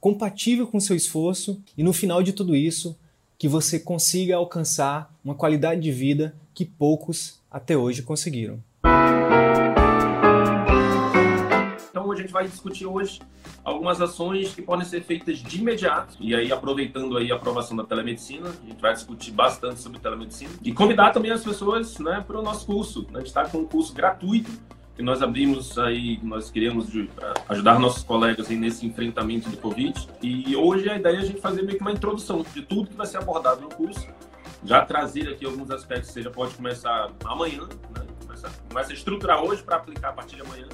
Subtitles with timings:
[0.00, 2.98] compatível com seu esforço e no final de tudo isso,
[3.38, 8.62] que você consiga alcançar uma qualidade de vida que poucos até hoje conseguiram.
[11.90, 13.20] Então a gente vai discutir hoje
[13.62, 17.84] algumas ações que podem ser feitas de imediato e aí aproveitando aí a aprovação da
[17.84, 22.38] telemedicina, a gente vai discutir bastante sobre telemedicina e convidar também as pessoas, né, para
[22.38, 23.06] o nosso curso.
[23.12, 24.50] A gente está com um curso gratuito
[25.00, 26.88] que nós abrimos aí, nós queremos
[27.48, 30.06] ajudar nossos colegas aí nesse enfrentamento do Covid.
[30.22, 32.96] E hoje a ideia é a gente fazer meio que uma introdução de tudo que
[32.96, 34.06] vai ser abordado no curso,
[34.62, 38.06] já trazer aqui alguns aspectos, seja pode começar amanhã, né?
[38.20, 40.66] começa, começa a estruturar hoje para aplicar a partir de amanhã.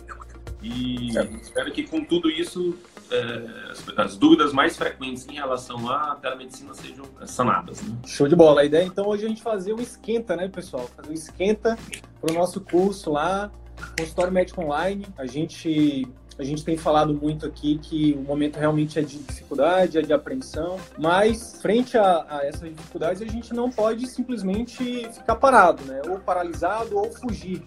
[0.61, 2.77] E espero que com tudo isso
[3.09, 7.81] é, as, as, dúvidas mais frequentes em relação à telemedicina sejam sanadas.
[7.81, 7.97] Né?
[8.05, 8.63] Show de bola.
[8.63, 10.91] A ideia então hoje é a gente fazer um esquenta, né, pessoal?
[10.97, 11.79] Fazer um esquenta
[12.21, 13.53] para o nosso curso lá
[13.99, 16.07] Consultório médico online, a gente
[16.39, 20.13] a gente tem falado muito aqui que o momento realmente é de dificuldade, é de
[20.13, 26.03] apreensão, mas frente a, a, essas dificuldades a gente não pode simplesmente ficar parado, né?
[26.07, 27.63] Ou paralisado ou fugir.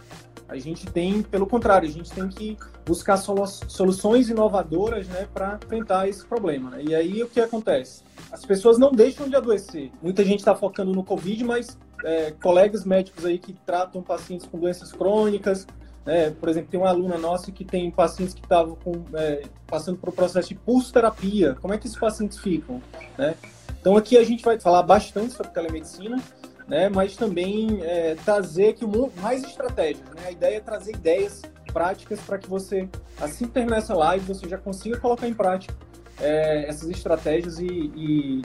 [0.47, 5.59] A gente tem, pelo contrário, a gente tem que buscar solu soluções inovadoras, né, para
[5.63, 6.71] enfrentar esse problema.
[6.71, 6.83] Né?
[6.87, 8.03] E aí o que acontece?
[8.31, 9.91] As pessoas não deixam de adoecer.
[10.02, 14.57] Muita gente está focando no Covid, mas é, colegas médicos aí que tratam pacientes com
[14.57, 15.67] doenças crônicas,
[16.05, 16.31] né?
[16.31, 18.78] Por exemplo, tem uma aluna nossa que tem pacientes que estavam
[19.14, 21.55] é, passando por um processo de pulsoterapia.
[21.61, 22.81] Como é que esses pacientes ficam?
[23.17, 23.36] Né?
[23.80, 26.22] Então, aqui a gente vai falar bastante sobre telemedicina,
[26.67, 26.89] né?
[26.89, 28.86] mas também é, trazer aqui
[29.22, 30.08] mais estratégias.
[30.16, 30.23] Né?
[30.27, 32.89] A ideia é trazer ideias práticas para que você,
[33.21, 35.76] assim que terminar essa live, você já consiga colocar em prática
[36.20, 38.42] é, essas estratégias e, e,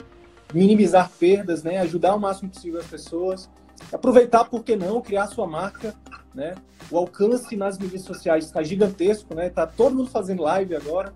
[0.53, 1.79] minimizar perdas, né?
[1.79, 3.49] ajudar o máximo possível as pessoas.
[3.91, 5.93] Aproveitar, por que não, criar sua marca
[6.35, 6.53] né?
[6.91, 9.49] O alcance nas mídias sociais está gigantesco, né?
[9.49, 11.13] Tá todo mundo fazendo live agora.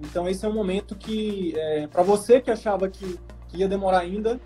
[0.00, 4.00] Então esse é um momento que, é, para você que achava que, que, ia demorar
[4.00, 4.40] ainda,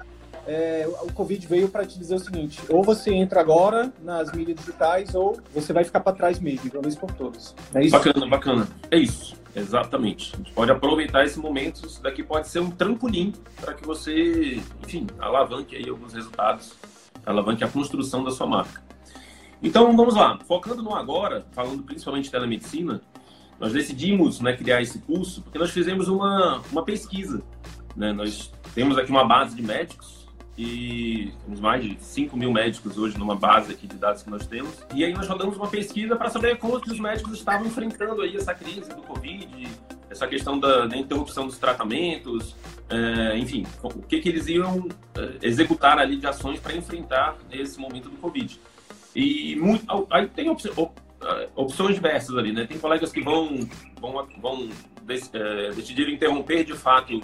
[0.46, 4.58] é, o Covid veio para te dizer o seguinte: ou você entra agora nas mídias
[4.58, 7.54] digitais, ou você vai ficar para trás mesmo, de uma vez por todas.
[7.74, 7.96] É isso?
[7.96, 8.68] Bacana, bacana.
[8.90, 9.40] É isso.
[9.54, 10.32] Exatamente.
[10.34, 11.86] A gente pode aproveitar esse momento.
[11.86, 16.72] Isso daqui pode ser um trampolim para que você, enfim, alavanque aí alguns resultados,
[17.26, 18.91] alavanque a construção da sua marca.
[19.62, 20.38] Então, vamos lá.
[20.46, 23.00] Focando no agora, falando principalmente de telemedicina,
[23.60, 27.42] nós decidimos né, criar esse curso porque nós fizemos uma, uma pesquisa.
[27.94, 28.12] Né?
[28.12, 30.22] Nós temos aqui uma base de médicos
[30.58, 34.46] e temos mais de 5 mil médicos hoje numa base aqui de dados que nós
[34.46, 34.84] temos.
[34.94, 38.36] E aí nós rodamos uma pesquisa para saber como que os médicos estavam enfrentando aí
[38.36, 39.68] essa crise do Covid,
[40.10, 42.54] essa questão da, da interrupção dos tratamentos,
[42.90, 47.78] é, enfim, o que, que eles iam é, executar ali de ações para enfrentar esse
[47.78, 48.60] momento do Covid.
[49.14, 50.48] E muito, aí tem
[51.54, 52.66] opções diversas ali, né?
[52.66, 53.58] Tem colegas que vão,
[54.00, 54.68] vão, vão
[55.08, 57.20] é, decidir interromper de fato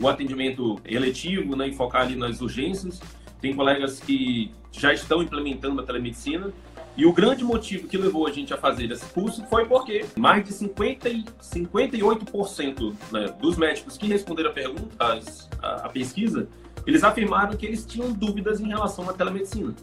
[0.00, 3.00] o atendimento eletivo né, e focar ali nas urgências.
[3.40, 6.52] Tem colegas que já estão implementando a telemedicina.
[6.96, 10.44] E o grande motivo que levou a gente a fazer esse curso foi porque mais
[10.44, 16.48] de 50 e 58% né, dos médicos que responderam a pergunta, a, a pesquisa,
[16.86, 19.74] eles afirmaram que eles tinham dúvidas em relação à telemedicina.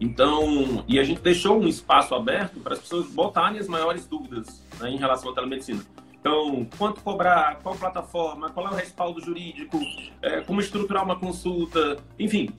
[0.00, 4.62] Então, e a gente deixou um espaço aberto para as pessoas botarem as maiores dúvidas
[4.78, 5.82] né, em relação à telemedicina.
[6.26, 9.78] Então, quanto cobrar, qual plataforma, qual é o respaldo jurídico,
[10.20, 12.50] é, como estruturar uma consulta, enfim,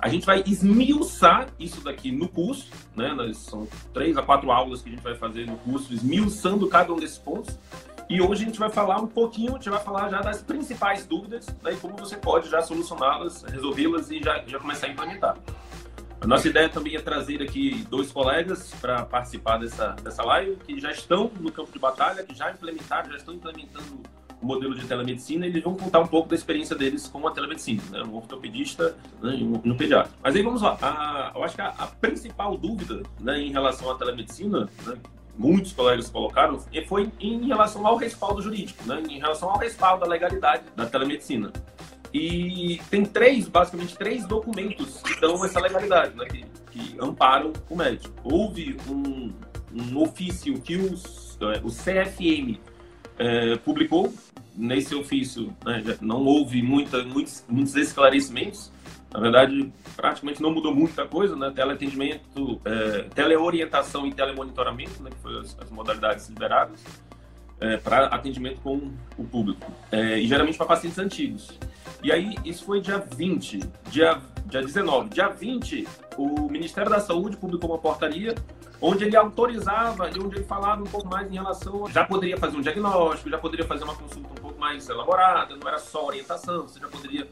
[0.00, 3.12] a gente vai esmiuçar isso daqui no curso, né?
[3.14, 6.92] Nós, são três a quatro aulas que a gente vai fazer no curso, esmiuçando cada
[6.92, 7.58] um desses pontos.
[8.08, 11.04] E hoje a gente vai falar um pouquinho, a gente vai falar já das principais
[11.04, 15.36] dúvidas né, e como você pode já solucioná-las, resolvê-las e já, já começar a implementar.
[16.20, 20.78] A nossa ideia também é trazer aqui dois colegas para participar dessa, dessa live, que
[20.80, 24.00] já estão no campo de batalha, que já implementaram, já estão implementando
[24.40, 27.30] o modelo de telemedicina, e eles vão contar um pouco da experiência deles com a
[27.32, 28.02] telemedicina, né?
[28.02, 29.34] um ortopedista né?
[29.36, 30.12] e um, pediatra.
[30.22, 33.90] Mas aí vamos lá, a, eu acho que a, a principal dúvida né, em relação
[33.90, 34.96] à telemedicina, né,
[35.38, 40.06] muitos colegas colocaram, foi em relação ao respaldo jurídico, né, em relação ao respaldo da
[40.06, 41.52] legalidade da telemedicina.
[42.12, 47.76] E tem três, basicamente, três documentos que dão essa legalidade, né, que, que amparam o
[47.76, 48.14] médico.
[48.24, 49.32] Houve um,
[49.74, 52.58] um ofício que os, é, o CFM
[53.18, 54.12] é, publicou
[54.56, 58.72] nesse ofício né, não houve muita, muitos, muitos esclarecimentos.
[59.12, 61.50] Na verdade, praticamente não mudou muita coisa, né?
[61.54, 66.84] Teleatendimento, é, teleorientação e telemonitoramento, né, que foram as, as modalidades liberadas,
[67.60, 69.70] é, para atendimento com o público.
[69.90, 71.58] É, e geralmente para pacientes antigos.
[72.02, 73.60] E aí, isso foi dia 20,
[73.90, 75.08] dia, dia 19.
[75.08, 75.88] Dia 20,
[76.18, 78.34] o Ministério da Saúde publicou uma portaria
[78.80, 81.86] onde ele autorizava e onde ele falava um pouco mais em relação.
[81.90, 85.66] Já poderia fazer um diagnóstico, já poderia fazer uma consulta um pouco mais elaborada, não
[85.66, 87.26] era só orientação, você já poderia,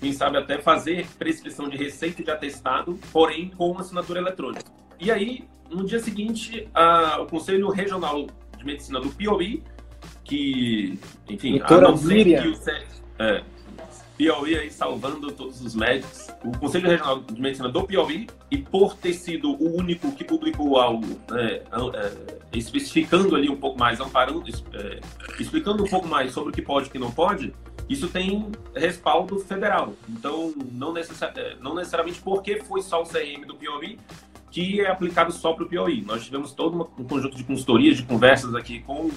[0.00, 4.64] quem sabe, até fazer prescrição de receita de atestado, porém com assinatura eletrônica.
[5.00, 8.26] E aí, no dia seguinte, a, o Conselho Regional
[8.56, 9.62] de Medicina do Piauí,
[10.24, 10.98] que,
[11.28, 12.58] enfim, Doutora a não ser que o
[13.18, 13.42] é,
[14.16, 16.28] Piauí aí salvando todos os médicos.
[16.44, 20.78] O Conselho Regional de Medicina do Piauí, e por ter sido o único que publicou
[20.78, 21.60] algo né,
[21.94, 22.12] é,
[22.52, 25.00] especificando ali um pouco mais, amparando, é,
[25.38, 27.52] explicando um pouco mais sobre o que pode e o que não pode,
[27.88, 29.94] isso tem respaldo federal.
[30.08, 33.98] Então, não, é, não necessariamente porque foi só o CRM do Piauí
[34.50, 36.02] que é aplicado só para o Piauí.
[36.02, 39.10] Nós tivemos todo um conjunto de consultorias, de conversas aqui com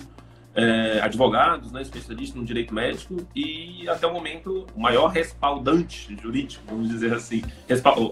[0.59, 6.63] é, advogados, né, especialistas no direito médico e até o momento o maior respaldante jurídico,
[6.67, 7.41] vamos dizer assim,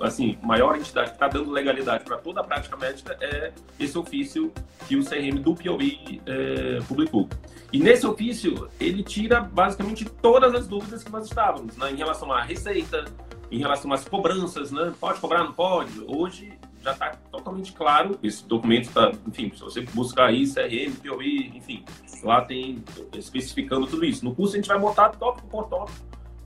[0.02, 4.54] assim, maior entidade que está dando legalidade para toda a prática médica é esse ofício
[4.88, 7.28] que o CRM do Piauí é, publicou.
[7.74, 12.32] E nesse ofício ele tira basicamente todas as dúvidas que nós estávamos, né, em relação
[12.32, 13.04] à receita,
[13.52, 16.02] em relação às cobranças, né, pode cobrar, não pode.
[16.08, 18.18] Hoje já está totalmente claro.
[18.22, 21.84] Esse documento está, enfim, se você buscar aí, CRM, POI, enfim,
[22.24, 22.84] lá tem
[23.14, 24.24] especificando tudo isso.
[24.24, 25.98] No curso a gente vai botar tópico por tópico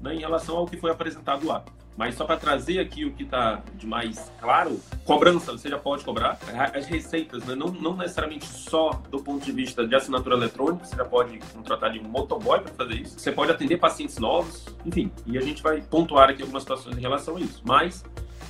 [0.01, 1.63] né, em relação ao que foi apresentado lá.
[1.97, 6.03] Mas só para trazer aqui o que está de mais claro, cobrança, você já pode
[6.03, 6.39] cobrar.
[6.73, 10.95] As receitas, né, não, não necessariamente só do ponto de vista de assinatura eletrônica, você
[10.95, 13.19] já pode contratar de motoboy para fazer isso.
[13.19, 15.11] Você pode atender pacientes novos, enfim.
[15.27, 17.61] E a gente vai pontuar aqui algumas situações em relação a isso.
[17.65, 18.03] Mas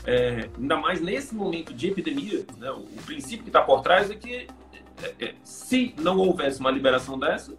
[0.05, 4.15] é, ainda mais nesse momento de epidemia, né, o, princípio que está por trás é
[4.15, 4.47] que
[5.03, 7.53] é, é, se não houvesse uma liberação dessa,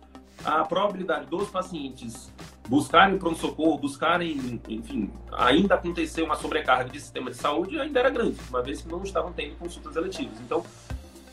[0.45, 2.33] a probabilidade dos pacientes
[2.69, 8.39] buscarem pronto-socorro, buscarem, enfim, ainda acontecer uma sobrecarga de sistema de saúde ainda era grande,
[8.49, 10.41] uma vez que não estavam tendo consultas eletivas.
[10.41, 10.65] Então,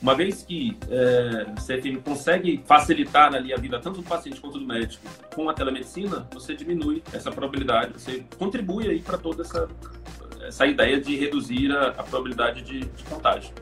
[0.02, 4.58] uma vez que é, o CFM consegue facilitar ali a vida tanto do paciente quanto
[4.58, 5.04] do médico
[5.36, 9.68] com a telemedicina, você diminui essa probabilidade, você contribui aí para toda essa
[10.42, 13.54] essa ideia de reduzir a, a probabilidade de, de, contágio.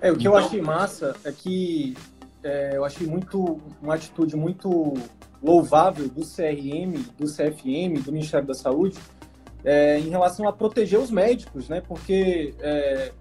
[0.00, 1.96] É, o que então, eu achei massa é que
[2.42, 4.94] é, eu achei muito uma atitude muito
[5.42, 8.98] louvável do CRM, do CFM, do Ministério da Saúde,
[9.64, 11.80] é, em relação a proteger os médicos, né?
[11.80, 13.12] Porque é,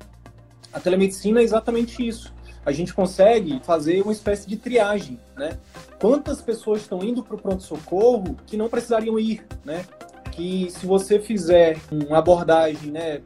[0.71, 2.33] a telemedicina é exatamente isso.
[2.63, 5.57] A gente consegue fazer uma espécie de triagem, né?
[6.00, 9.86] Quantas pessoas estão indo para o pronto-socorro que não precisariam ir, né?
[10.31, 13.22] Que se você fizer uma abordagem, né,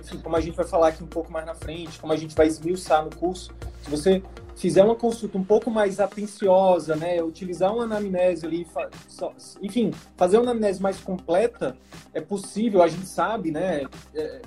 [0.00, 2.34] enfim, como a gente vai falar aqui um pouco mais na frente, como a gente
[2.34, 3.52] vai esmiuçar no curso,
[3.82, 4.22] se você
[4.56, 8.66] fizer uma consulta um pouco mais atenciosa, né, utilizar uma anamnese ali,
[9.60, 11.76] enfim, fazer uma anamnese mais completa,
[12.12, 14.42] é possível, a gente sabe, né, é,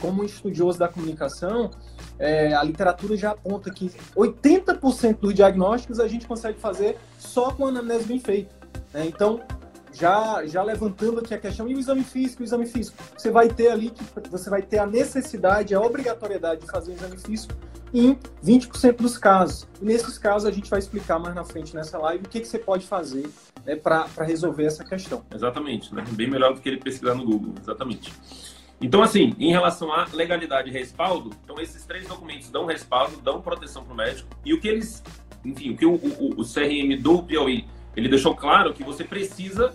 [0.00, 1.70] como estudioso da comunicação,
[2.18, 7.66] é, a literatura já aponta que 80% dos diagnósticos a gente consegue fazer só com
[7.66, 8.54] anamnese bem feita.
[8.92, 9.06] Né?
[9.06, 9.40] Então,
[9.98, 12.96] já, já levantando aqui a questão, e o exame físico, o exame físico?
[13.16, 16.94] Você vai ter ali que você vai ter a necessidade, a obrigatoriedade de fazer o
[16.94, 17.54] exame físico
[17.92, 19.66] em 20% dos casos.
[19.80, 22.46] E nesses casos a gente vai explicar mais na frente nessa live o que, que
[22.46, 23.28] você pode fazer
[23.64, 25.24] né, para resolver essa questão.
[25.34, 26.04] Exatamente, né?
[26.12, 28.12] bem melhor do que ele pesquisar no Google, exatamente.
[28.80, 33.40] Então, assim, em relação à legalidade e respaldo, então esses três documentos dão respaldo, dão
[33.40, 35.02] proteção para o médico, e o que eles,
[35.44, 39.74] enfim, o que o, o, o CRM do Piauí ele deixou claro que você precisa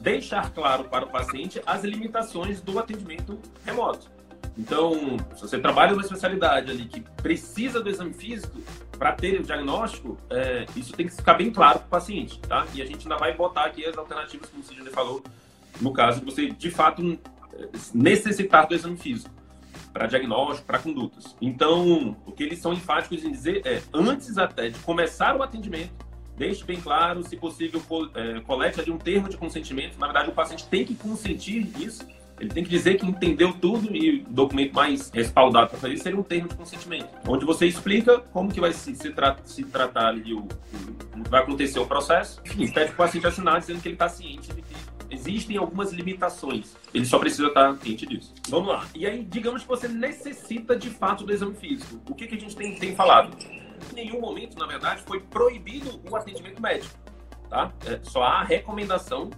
[0.00, 4.10] deixar claro para o paciente as limitações do atendimento remoto.
[4.58, 4.94] Então,
[5.34, 8.60] se você trabalha numa especialidade ali que precisa do exame físico
[8.98, 12.66] para ter o diagnóstico, é, isso tem que ficar bem claro para o paciente, tá?
[12.74, 15.22] E a gente ainda vai botar aqui as alternativas, como o Sidney falou,
[15.80, 17.18] no caso de você, de fato,
[17.94, 19.30] necessitar do exame físico
[19.92, 21.36] para diagnóstico, para condutas.
[21.40, 25.92] Então, o que eles são enfáticos em dizer é, antes até de começar o atendimento,
[26.40, 27.82] deixe bem claro, se possível,
[28.14, 29.98] é, colete ali um termo de consentimento.
[29.98, 32.06] Na verdade, o paciente tem que consentir isso.
[32.40, 36.02] Ele tem que dizer que entendeu tudo e o documento mais respaldado para fazer isso
[36.02, 39.62] seria um termo de consentimento, onde você explica como que vai se, se, tra se
[39.64, 40.48] tratar ali, o, o,
[41.28, 42.40] vai acontecer o processo.
[42.46, 44.74] Enfim, pede para o paciente assinar dizendo que ele está ciente de que
[45.10, 46.74] existem algumas limitações.
[46.94, 48.32] Ele só precisa estar ciente disso.
[48.48, 48.86] Vamos lá.
[48.94, 52.00] E aí, digamos que você necessita de fato do exame físico.
[52.08, 53.36] O que, que a gente tem, tem falado?
[53.94, 56.94] Nenhum momento, na verdade, foi proibido o atendimento médico.
[57.48, 57.72] tá?
[57.86, 59.30] É, só há recomendação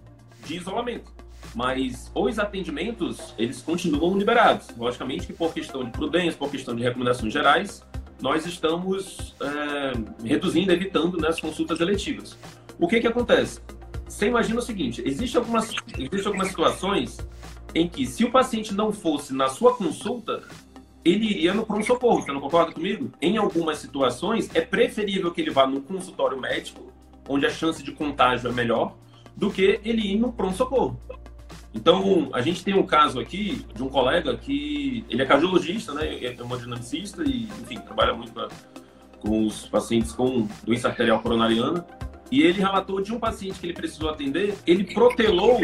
[0.45, 1.13] de isolamento.
[1.55, 4.69] Mas os atendimentos, eles continuam liberados.
[4.77, 7.85] Logicamente que por questão de prudência, por questão de recomendações gerais,
[8.21, 12.39] nós estamos é, reduzindo, evitando né, as consultas eletivas.
[12.79, 13.61] O que que acontece?
[14.07, 17.19] Você imagina o seguinte, existe algumas, existe algumas situações
[17.75, 20.43] em que se o paciente não fosse na sua consulta,
[21.05, 23.11] ele iria no pronto-socorro, você não concorda comigo?
[23.21, 26.93] Em algumas situações, é preferível que ele vá no consultório médico,
[27.29, 28.95] onde a chance de contágio é melhor,
[29.37, 31.01] do que ele ir no pronto-socorro.
[31.75, 36.17] Então, a gente tem um caso aqui de um colega que ele é cardiologista, né,
[36.17, 38.49] é hemodinamicista e, enfim, trabalha muito pra,
[39.21, 41.85] com os pacientes com doença arterial coronariana.
[42.31, 45.61] E ele relatou de um paciente que ele precisou atender, ele protelou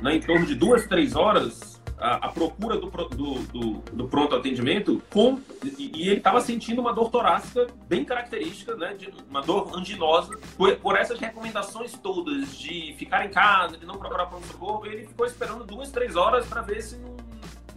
[0.00, 4.34] né, em torno de duas, três horas a, a procura do, do, do, do, pronto
[4.34, 5.40] atendimento com,
[5.78, 10.38] e, e ele estava sentindo uma dor torácica bem característica, né, de uma dor anginosa.
[10.56, 15.26] Por, por, essas recomendações todas de ficar em casa, de não procurar pronto-socorro, ele ficou
[15.26, 16.98] esperando duas, três horas para ver se.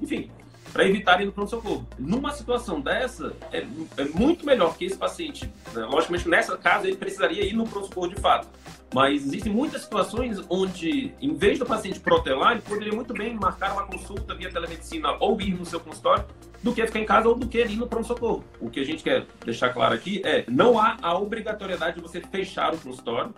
[0.01, 0.31] Enfim,
[0.71, 1.87] para evitar ir no pronto-socorro.
[1.97, 3.65] Numa situação dessa, é,
[3.97, 5.85] é, muito melhor que esse paciente, né?
[5.85, 8.47] logicamente nessa casa ele precisaria ir no pronto-socorro de fato,
[8.93, 13.73] mas existem muitas situações onde, em vez do paciente protelar, ele poderia muito bem marcar
[13.73, 16.25] uma consulta via telemedicina ou ir no seu consultório,
[16.61, 18.43] do que ficar em casa ou do que ir no pronto-socorro.
[18.59, 22.21] O que a gente quer deixar claro aqui é, não há a obrigatoriedade de você
[22.21, 23.33] fechar o consultório,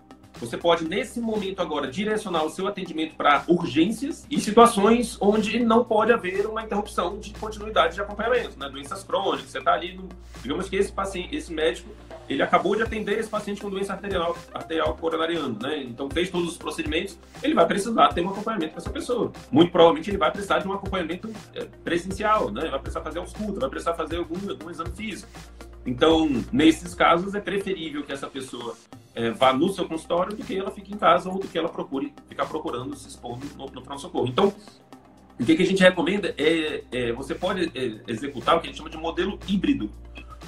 [0.46, 5.84] você pode, nesse momento agora, direcionar o seu atendimento para urgências e situações onde não
[5.84, 8.70] pode haver uma interrupção de continuidade de acompanhamento, né?
[8.70, 10.10] Doenças crônicas, você está ali, no...
[10.42, 11.90] digamos que esse paciente, esse médico,
[12.28, 15.84] ele acabou de atender esse paciente com doença arterial, arterial coronariana, né?
[15.84, 19.32] Então fez todos os procedimentos, ele vai precisar ter um acompanhamento com essa pessoa.
[19.52, 22.70] Muito provavelmente ele vai precisar de um acompanhamento é, presencial, né?
[22.70, 25.30] Vai precisar fazer ausculta, vai precisar fazer algum, algum exame físico.
[25.86, 28.76] Então, nesses casos, é preferível que essa pessoa
[29.14, 31.70] é, vá no seu consultório do que ela fique em casa ou do que ela
[31.70, 34.28] procure ficar procurando se expondo no, no pronto-socorro.
[34.28, 34.54] Então,
[35.40, 38.70] o que, que, a gente recomenda é, é você pode é, executar o que a
[38.70, 39.90] gente chama de modelo híbrido,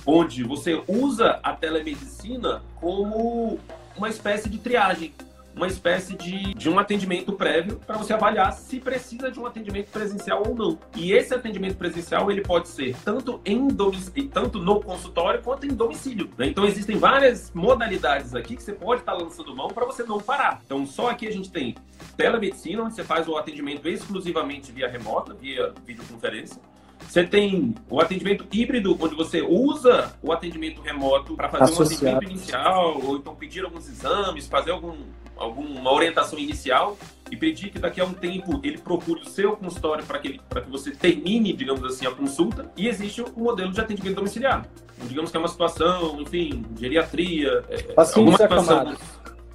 [0.05, 3.59] onde você usa a telemedicina como
[3.97, 5.13] uma espécie de triagem
[5.55, 9.89] uma espécie de, de um atendimento prévio para você avaliar se precisa de um atendimento
[9.89, 10.79] presencial ou não.
[10.95, 15.69] E esse atendimento presencial ele pode ser tanto em domicílio, tanto no consultório quanto em
[15.69, 16.29] domicílio.
[16.37, 16.47] Né?
[16.47, 20.19] Então existem várias modalidades aqui que você pode estar tá lançando mão para você não
[20.19, 20.61] parar.
[20.65, 21.75] Então só aqui a gente tem
[22.17, 26.61] telemedicina, onde você faz o atendimento exclusivamente via remota, via videoconferência.
[27.07, 32.05] Você tem o atendimento híbrido, onde você usa o atendimento remoto para fazer Associado.
[32.05, 34.95] um atendimento inicial, ou então pedir alguns exames, fazer algum,
[35.37, 36.97] alguma orientação inicial
[37.31, 40.69] e pedir que daqui a um tempo ele procure o seu consultório para que, que
[40.69, 42.71] você termine, digamos assim, a consulta.
[42.77, 44.65] E existe o modelo de atendimento domiciliar.
[45.03, 48.79] Digamos que é uma situação, enfim, geriatria, é, pacientes alguma situação.
[48.79, 49.01] Acamados.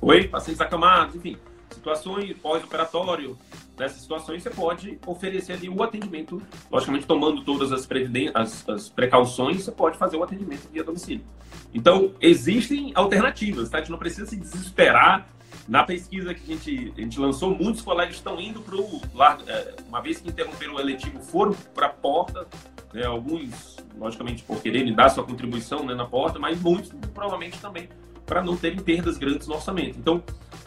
[0.00, 0.28] Oi?
[0.28, 1.37] Pacientes acamados, enfim.
[1.70, 3.38] Situações pós-operatório,
[3.78, 7.88] nessas situações você pode oferecer ali o atendimento, logicamente tomando todas as,
[8.34, 11.25] as, as, precauções, você pode fazer o atendimento via domicílio.
[11.72, 13.78] Então, existem alternativas, tá?
[13.78, 15.28] A gente não precisa se desesperar.
[15.70, 19.00] Na pesquisa que a gente, a gente lançou, muitos colegas estão indo para o...
[19.46, 22.44] É, uma vez que interromperam o eletivo, foram para a porta,
[22.92, 23.04] né?
[23.04, 27.88] alguns, logicamente, por quererem dar sua contribuição né, na porta, mas muitos, provavelmente, também
[28.26, 29.96] para não terem perdas grandes no orçamento.
[29.96, 30.20] Então,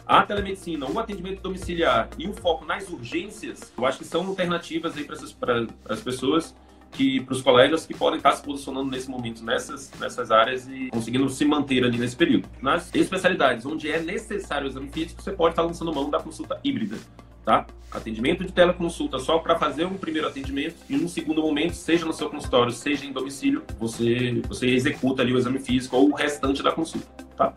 [0.06, 4.96] a telemedicina, o atendimento domiciliar e o foco nas urgências, eu acho que são alternativas
[4.96, 6.54] aí para as pessoas
[6.94, 10.88] que para os colegas que podem estar se posicionando nesse momento nessas, nessas áreas e
[10.90, 12.48] conseguindo se manter ali nesse período.
[12.62, 16.58] Nas especialidades onde é necessário o exame físico, você pode estar lançando mão da consulta
[16.64, 16.96] híbrida
[17.44, 17.66] tá?
[17.90, 22.12] Atendimento de teleconsulta só para fazer um primeiro atendimento e num segundo momento, seja no
[22.12, 26.62] seu consultório, seja em domicílio, você, você executa ali o exame físico ou o restante
[26.62, 27.54] da consulta, tá?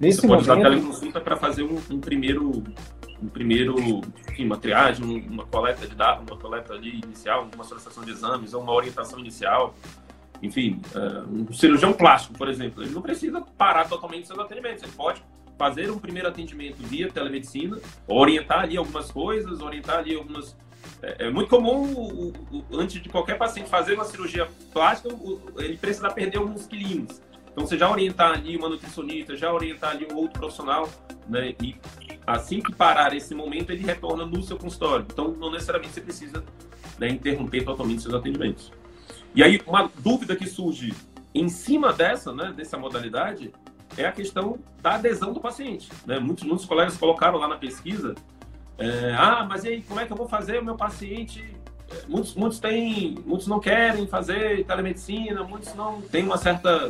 [0.00, 0.60] Nesse você pode momento...
[0.60, 2.64] usar a teleconsulta para fazer um, um, primeiro
[3.22, 3.74] um primeiro,
[4.28, 8.54] enfim, uma triagem, uma coleta de dados, uma coleta ali inicial, uma solicitação de exames
[8.54, 9.74] ou uma orientação inicial.
[10.42, 14.92] Enfim, uh, um cirurgião plástico, por exemplo, ele não precisa parar totalmente seus atendimentos, ele
[14.92, 15.22] pode
[15.58, 20.56] fazer um primeiro atendimento via telemedicina, orientar ali algumas coisas, orientar ali algumas.
[21.02, 22.32] É, é muito comum,
[22.72, 25.12] antes de qualquer paciente fazer uma cirurgia plástica,
[25.56, 27.20] ele precisa perder alguns quilinhos.
[27.58, 30.88] Então, você já orientar ali uma nutricionista, já orientar ali um outro profissional,
[31.28, 31.56] né?
[31.60, 31.74] E
[32.24, 35.04] assim que parar esse momento, ele retorna no seu consultório.
[35.10, 36.44] Então, não necessariamente você precisa
[37.00, 38.72] né, interromper totalmente seus atendimentos.
[39.34, 40.94] E aí, uma dúvida que surge
[41.34, 43.52] em cima dessa, né, dessa modalidade,
[43.96, 45.90] é a questão da adesão do paciente.
[46.06, 46.20] Né?
[46.20, 48.14] Muitos, muitos colegas colocaram lá na pesquisa,
[48.78, 51.44] é, ah, mas aí, como é que eu vou fazer o meu paciente?
[51.90, 56.88] É, muitos, muitos têm, muitos não querem fazer telemedicina, muitos não têm uma certa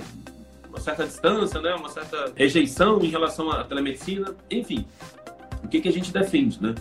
[0.69, 1.75] uma certa distância, né?
[1.75, 4.87] uma certa rejeição em relação à telemedicina, enfim.
[5.63, 6.75] O que, que a gente defende, né?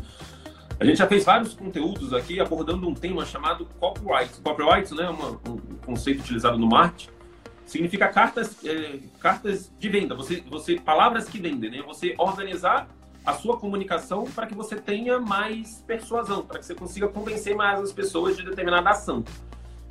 [0.79, 4.39] A gente já fez vários conteúdos aqui abordando um tema chamado copyright.
[4.41, 7.10] Copyright né, uma, um conceito utilizado no marketing.
[7.65, 10.13] Significa cartas, é, cartas de venda.
[10.13, 11.82] Você, você, palavras que vendem, né?
[11.82, 12.88] Você organizar
[13.25, 17.82] a sua comunicação para que você tenha mais persuasão, para que você consiga convencer mais
[17.82, 19.24] as pessoas de determinada ação.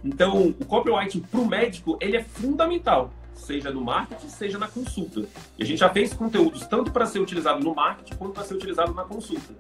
[0.03, 5.25] Então, o copyright para o médico ele é fundamental, seja no marketing, seja na consulta.
[5.59, 8.55] E a gente já fez conteúdos tanto para ser utilizado no marketing quanto para ser
[8.55, 9.55] utilizado na consulta.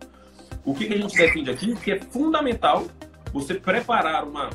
[0.64, 1.74] O que, que a gente defende aqui?
[1.76, 2.86] Que é fundamental
[3.32, 4.50] você preparar uma,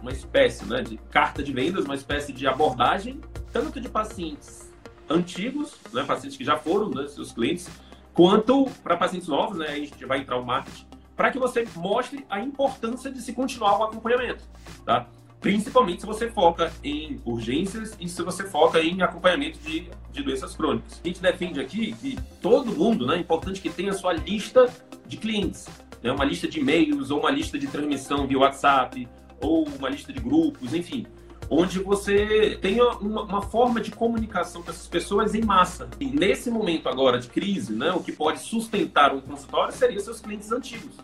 [0.00, 3.20] uma espécie né, de carta de vendas, uma espécie de abordagem,
[3.52, 4.70] tanto de pacientes
[5.08, 7.68] antigos, né, pacientes que já foram né, seus clientes,
[8.14, 10.86] quanto para pacientes novos, né, a gente vai entrar o marketing,
[11.16, 14.44] para que você mostre a importância de se continuar o acompanhamento,
[14.84, 15.06] tá?
[15.40, 20.54] Principalmente se você foca em urgências e se você foca em acompanhamento de, de doenças
[20.54, 21.00] crônicas.
[21.02, 24.68] A gente defende aqui que todo mundo, né, é importante que tenha a sua lista
[25.06, 25.66] de clientes,
[26.02, 26.12] né?
[26.12, 29.08] uma lista de e-mails ou uma lista de transmissão via WhatsApp
[29.40, 31.06] ou uma lista de grupos, enfim,
[31.48, 35.88] onde você tenha uma, uma, forma de comunicação com essas pessoas em massa.
[35.98, 40.20] E nesse momento agora de crise, né, o que pode sustentar um consultório seria seus
[40.20, 40.94] clientes antigos.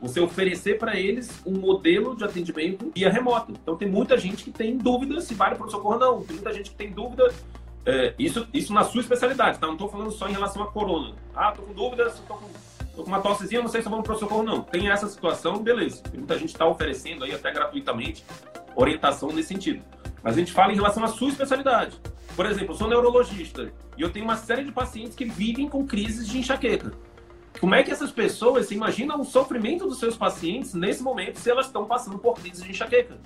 [0.00, 3.52] Você oferecer para eles um modelo de atendimento via remoto.
[3.52, 6.22] Então tem muita gente que tem dúvida se vale para o socorro ou não.
[6.22, 7.32] Tem muita gente que tem dúvida
[7.86, 9.66] é, isso, isso na sua especialidade, tá?
[9.66, 11.14] Não estou falando só em relação à corona.
[11.34, 12.48] Ah, estou com dúvidas, estou com
[12.96, 14.62] tô com uma tossezinha, não sei se eu vou no pronto-socorro não.
[14.62, 16.02] Tem essa situação, beleza.
[16.14, 18.24] Muita gente está oferecendo aí até gratuitamente
[18.74, 19.84] orientação nesse sentido.
[20.22, 22.00] Mas a gente fala em relação à sua especialidade.
[22.34, 25.86] Por exemplo, eu sou neurologista e eu tenho uma série de pacientes que vivem com
[25.86, 26.92] crises de enxaqueca.
[27.60, 31.50] Como é que essas pessoas, você imagina o sofrimento dos seus pacientes nesse momento se
[31.50, 33.16] elas estão passando por crises de enxaqueca?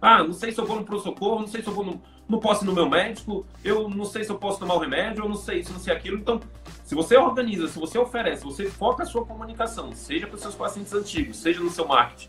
[0.00, 2.38] Ah, não sei se eu vou no pronto-socorro, não sei se eu vou no, não
[2.38, 5.28] posso ir no meu médico, eu não sei se eu posso tomar o remédio, eu
[5.28, 6.18] não sei isso, não sei aquilo.
[6.18, 6.40] Então,
[6.84, 10.54] se você organiza, se você oferece, você foca a sua comunicação, seja para os seus
[10.54, 12.28] pacientes antigos, seja no seu marketing,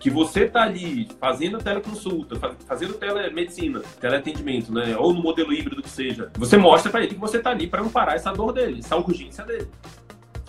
[0.00, 4.96] que você está ali fazendo teleconsulta, fazendo telemedicina, teleatendimento, né?
[4.96, 7.82] Ou no modelo híbrido que seja, você mostra para ele que você está ali para
[7.82, 9.68] amparar essa dor dele, essa urgência dele.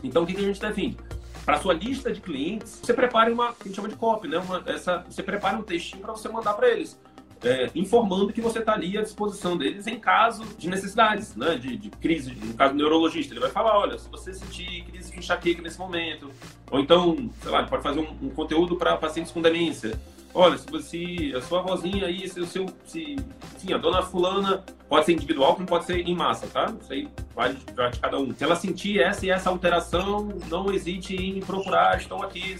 [0.07, 0.97] Então, o que, que a gente defende?
[1.45, 4.37] Para sua lista de clientes, você prepare uma, a gente chama de copy, né?
[4.39, 6.97] Uma, essa, você prepara um textinho para você mandar para eles
[7.45, 11.55] é, informando que você está ali à disposição deles em caso de necessidades, né?
[11.55, 13.33] De, de, crise, no caso do neurologista.
[13.33, 16.31] Ele vai falar, olha, se você sentir crise de enxaqueca nesse momento,
[16.71, 19.99] ou então, sei lá, pode fazer um, um conteúdo para pacientes com demência.
[20.37, 23.15] Olha, se, você, a sua vozinha aí, se o seu, se,
[23.55, 26.75] enfim, a dona fulana pode ser individual, como pode ser em massa, tá?
[26.81, 28.35] Isso aí vale de cada um.
[28.35, 32.57] Se ela sentir essa e essa alteração, não hesite em procurar, estão aqui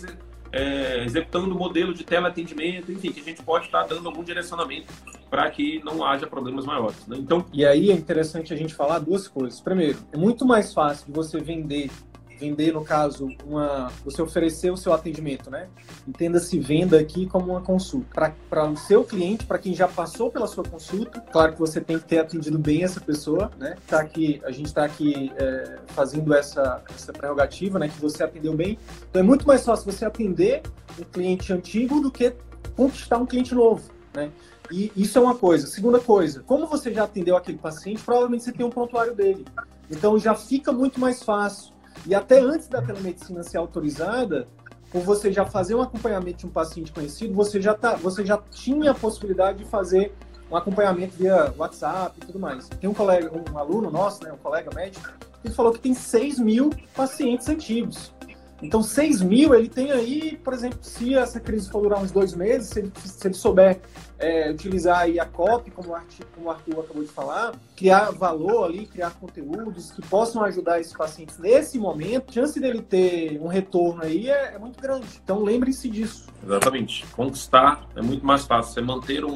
[0.54, 4.88] é, executando o modelo de teleatendimento, enfim, que a gente pode estar dando algum direcionamento
[5.30, 7.06] para que não haja problemas maiores.
[7.08, 7.18] Né?
[7.20, 9.60] Então, e aí é interessante a gente falar duas coisas.
[9.60, 11.92] Primeiro, é muito mais fácil de você vender
[12.40, 15.68] vender, no caso, uma, você oferecer o seu atendimento, né?
[16.08, 18.34] Entenda-se venda aqui como uma consulta.
[18.50, 21.98] Para o seu cliente, para quem já passou pela sua consulta, claro que você tem
[21.98, 23.76] que ter atendido bem essa pessoa, né?
[23.88, 27.88] Tá aqui, a gente está aqui é, fazendo essa, essa prerrogativa, né?
[27.88, 28.78] Que você atendeu bem.
[29.10, 30.62] Então é muito mais fácil você atender
[31.00, 32.34] um cliente antigo do que
[32.76, 34.32] conquistar um cliente novo, né?
[34.72, 35.68] E isso é uma coisa.
[35.68, 39.46] Segunda coisa, como você já atendeu aquele paciente, provavelmente você tem um prontuário dele.
[39.90, 41.75] Então já fica muito mais fácil
[42.08, 44.48] e até antes da telemedicina ser autorizada,
[44.92, 48.38] por você já fazer um acompanhamento de um paciente conhecido, você já, tá, você já
[48.38, 50.14] tinha a possibilidade de fazer
[50.50, 52.70] um acompanhamento via WhatsApp e tudo mais.
[52.70, 56.40] Tem um colega, um aluno nosso, né, um colega médico, que falou que tem 6
[56.40, 58.15] mil pacientes antigos.
[58.62, 62.34] Então, 6 mil, ele tem aí, por exemplo, se essa crise for durar uns dois
[62.34, 63.82] meses, se ele, se ele souber
[64.18, 68.12] é, utilizar aí a COP, como o, Arthur, como o Arthur acabou de falar, criar
[68.12, 73.40] valor ali, criar conteúdos que possam ajudar esses pacientes nesse momento, a chance dele ter
[73.42, 75.08] um retorno aí é, é muito grande.
[75.22, 76.28] Então, lembre-se disso.
[76.44, 77.06] Exatamente.
[77.08, 78.74] Conquistar é muito mais fácil.
[78.74, 79.34] Você manter um,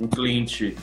[0.00, 0.76] um cliente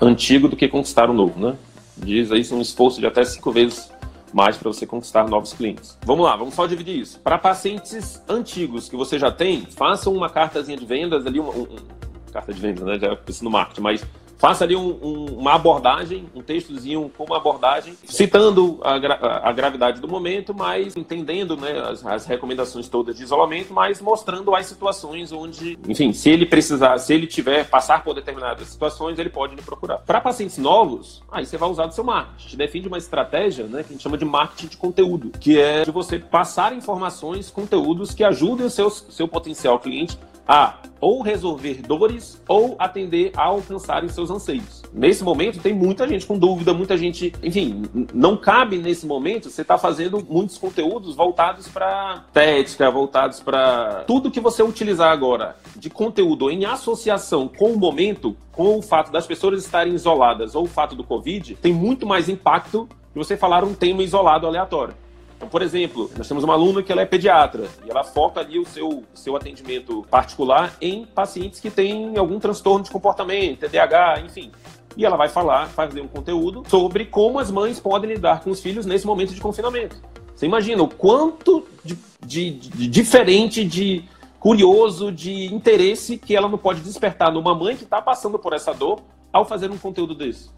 [0.00, 1.56] antigo do que conquistar um novo, né?
[1.96, 3.90] Diz aí um esforço de até cinco vezes
[4.34, 5.96] mais para você conquistar novos clientes.
[6.04, 7.20] Vamos lá, vamos só dividir isso.
[7.20, 11.68] Para pacientes antigos que você já tem, faça uma cartazinha de vendas ali, uma, um,
[12.32, 12.98] carta de vendas, né?
[12.98, 14.04] Já pensando no marketing, mas
[14.44, 19.50] faça ali um, um, uma abordagem, um textozinho com uma abordagem, citando a, gra a
[19.52, 24.66] gravidade do momento, mas entendendo né, as, as, recomendações todas de isolamento, mas mostrando as
[24.66, 29.56] situações onde, enfim, se ele precisar, se ele tiver, passar por determinadas situações, ele pode
[29.56, 29.96] me procurar.
[30.00, 32.54] Para pacientes novos, aí você vai usar do seu marketing.
[32.54, 35.84] A defende uma estratégia né, que a gente chama de marketing de conteúdo, que é
[35.84, 41.82] de você passar informações, conteúdos que ajudem o seu, seu potencial cliente a ou resolver
[41.82, 44.82] dores ou atender a alcançarem seus anseios.
[44.92, 47.32] Nesse momento, tem muita gente com dúvida, muita gente.
[47.42, 53.40] Enfim, não cabe nesse momento você estar tá fazendo muitos conteúdos voltados para estética, voltados
[53.40, 58.82] para tudo que você utilizar agora de conteúdo em associação com o momento, com o
[58.82, 63.18] fato das pessoas estarem isoladas ou o fato do Covid, tem muito mais impacto que
[63.18, 64.94] você falar um tema isolado aleatório.
[65.44, 68.58] Então, por exemplo, nós temos uma aluna que ela é pediatra e ela foca ali
[68.58, 74.50] o seu, seu atendimento particular em pacientes que têm algum transtorno de comportamento, TDAH, enfim.
[74.96, 78.60] E ela vai falar, fazer um conteúdo sobre como as mães podem lidar com os
[78.60, 79.96] filhos nesse momento de confinamento.
[80.34, 84.02] Você imagina o quanto de, de, de diferente, de
[84.40, 88.72] curioso, de interesse que ela não pode despertar numa mãe que está passando por essa
[88.72, 90.48] dor ao fazer um conteúdo desse.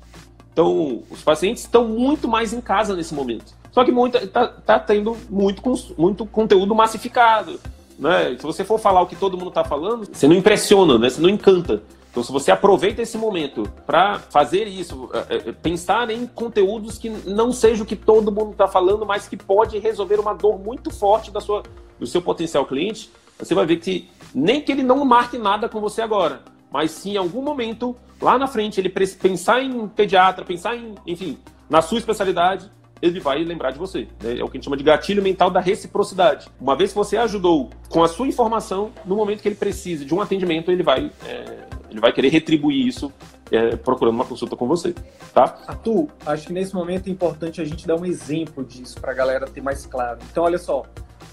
[0.52, 3.52] Então, os pacientes estão muito mais em casa nesse momento.
[3.76, 3.92] Só que
[4.24, 5.62] está tá tendo muito,
[5.98, 7.60] muito conteúdo massificado.
[7.98, 8.34] Né?
[8.38, 11.10] Se você for falar o que todo mundo está falando, você não impressiona, né?
[11.10, 11.82] você não encanta.
[12.10, 17.10] Então, se você aproveita esse momento para fazer isso, é, é, pensar em conteúdos que
[17.10, 20.90] não seja o que todo mundo está falando, mas que pode resolver uma dor muito
[20.90, 21.62] forte da sua,
[22.00, 25.82] do seu potencial cliente, você vai ver que nem que ele não marque nada com
[25.82, 30.74] você agora, mas sim em algum momento, lá na frente, ele pensar em pediatra, pensar
[30.74, 31.36] em, enfim,
[31.68, 34.08] na sua especialidade, ele vai lembrar de você.
[34.22, 34.38] Né?
[34.38, 36.48] É o que a gente chama de gatilho mental da reciprocidade.
[36.60, 40.14] Uma vez que você ajudou com a sua informação, no momento que ele precise de
[40.14, 43.12] um atendimento, ele vai, é, ele vai querer retribuir isso
[43.50, 44.94] é, procurando uma consulta com você,
[45.32, 45.58] tá?
[45.66, 49.14] Arthur, acho que nesse momento é importante a gente dar um exemplo disso para a
[49.14, 50.18] galera ter mais claro.
[50.30, 50.84] Então, olha só,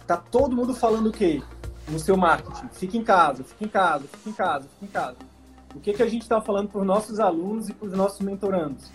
[0.06, 1.42] tá todo mundo falando o quê?
[1.90, 5.18] No seu marketing, fica em casa, fica em casa, fica em casa, fica em casa.
[5.76, 8.20] O que, que a gente está falando para os nossos alunos e para os nossos
[8.20, 8.92] mentorandos?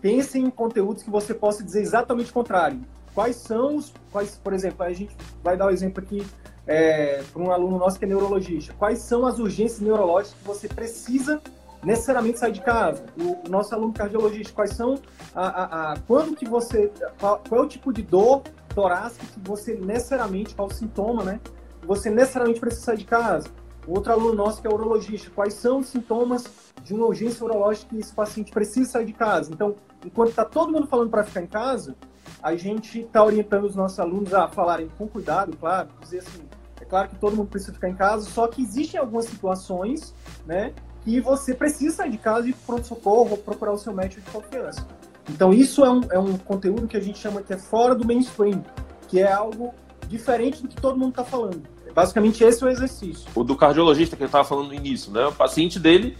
[0.00, 2.80] Pense em conteúdos que você possa dizer exatamente o contrário.
[3.14, 6.24] Quais são os, quais, por exemplo, a gente vai dar o um exemplo aqui
[6.68, 8.74] é, para um aluno nosso que é neurologista.
[8.78, 11.40] Quais são as urgências neurológicas que você precisa
[11.82, 13.06] necessariamente sair de casa?
[13.18, 15.00] O, o nosso aluno cardiologista, quais são
[15.34, 18.42] a, a, a, quando que você, qual, qual, é o tipo de dor
[18.74, 21.40] torácica que você necessariamente, qual o sintoma, né?
[21.86, 23.48] Você necessariamente precisa sair de casa.
[23.88, 26.44] Outro aluno nosso que é urologista, quais são os sintomas
[26.84, 29.50] de uma urgência urológica que esse paciente precisa sair de casa?
[29.50, 31.96] Então, enquanto está todo mundo falando para ficar em casa,
[32.42, 36.42] a gente está orientando os nossos alunos a falarem com cuidado, claro, dizer assim,
[36.80, 40.14] é claro que todo mundo precisa ficar em casa, só que existem algumas situações,
[40.46, 43.94] né, que você precisa sair de casa e ir para pronto-socorro ou procurar o seu
[43.94, 44.86] médico de confiança.
[45.30, 48.06] Então isso é um, é um conteúdo que a gente chama que é fora do
[48.06, 48.62] mainstream,
[49.08, 49.74] que é algo
[50.08, 51.62] diferente do que todo mundo está falando.
[51.98, 53.28] Basicamente esse é o exercício.
[53.34, 55.26] O do cardiologista que eu estava falando no início, né?
[55.26, 56.16] O paciente dele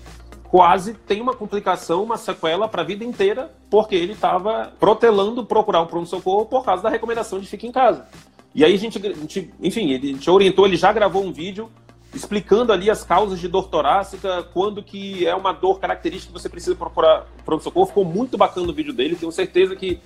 [0.48, 5.80] quase tem uma complicação, uma sequela para a vida inteira, porque ele estava protelando procurar
[5.80, 8.08] um pronto-socorro por causa da recomendação de ficar em casa.
[8.52, 11.70] E aí a gente, a gente, enfim, ele te orientou, ele já gravou um vídeo
[12.12, 16.48] explicando ali as causas de dor torácica, quando que é uma dor característica que você
[16.48, 17.86] precisa procurar pronto-socorro.
[17.86, 20.00] Ficou muito bacana o vídeo dele, tenho certeza que,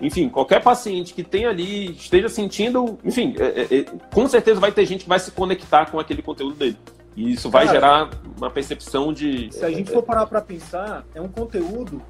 [0.00, 4.70] enfim, qualquer paciente que tenha ali, esteja sentindo, enfim, é, é, é com certeza vai
[4.70, 6.76] ter gente que vai se conectar com aquele conteúdo dele.
[7.16, 9.50] E isso vai Cara, gerar uma percepção de.
[9.50, 12.02] Se a gente for parar para pensar, é um conteúdo,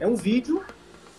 [0.00, 0.64] é um vídeo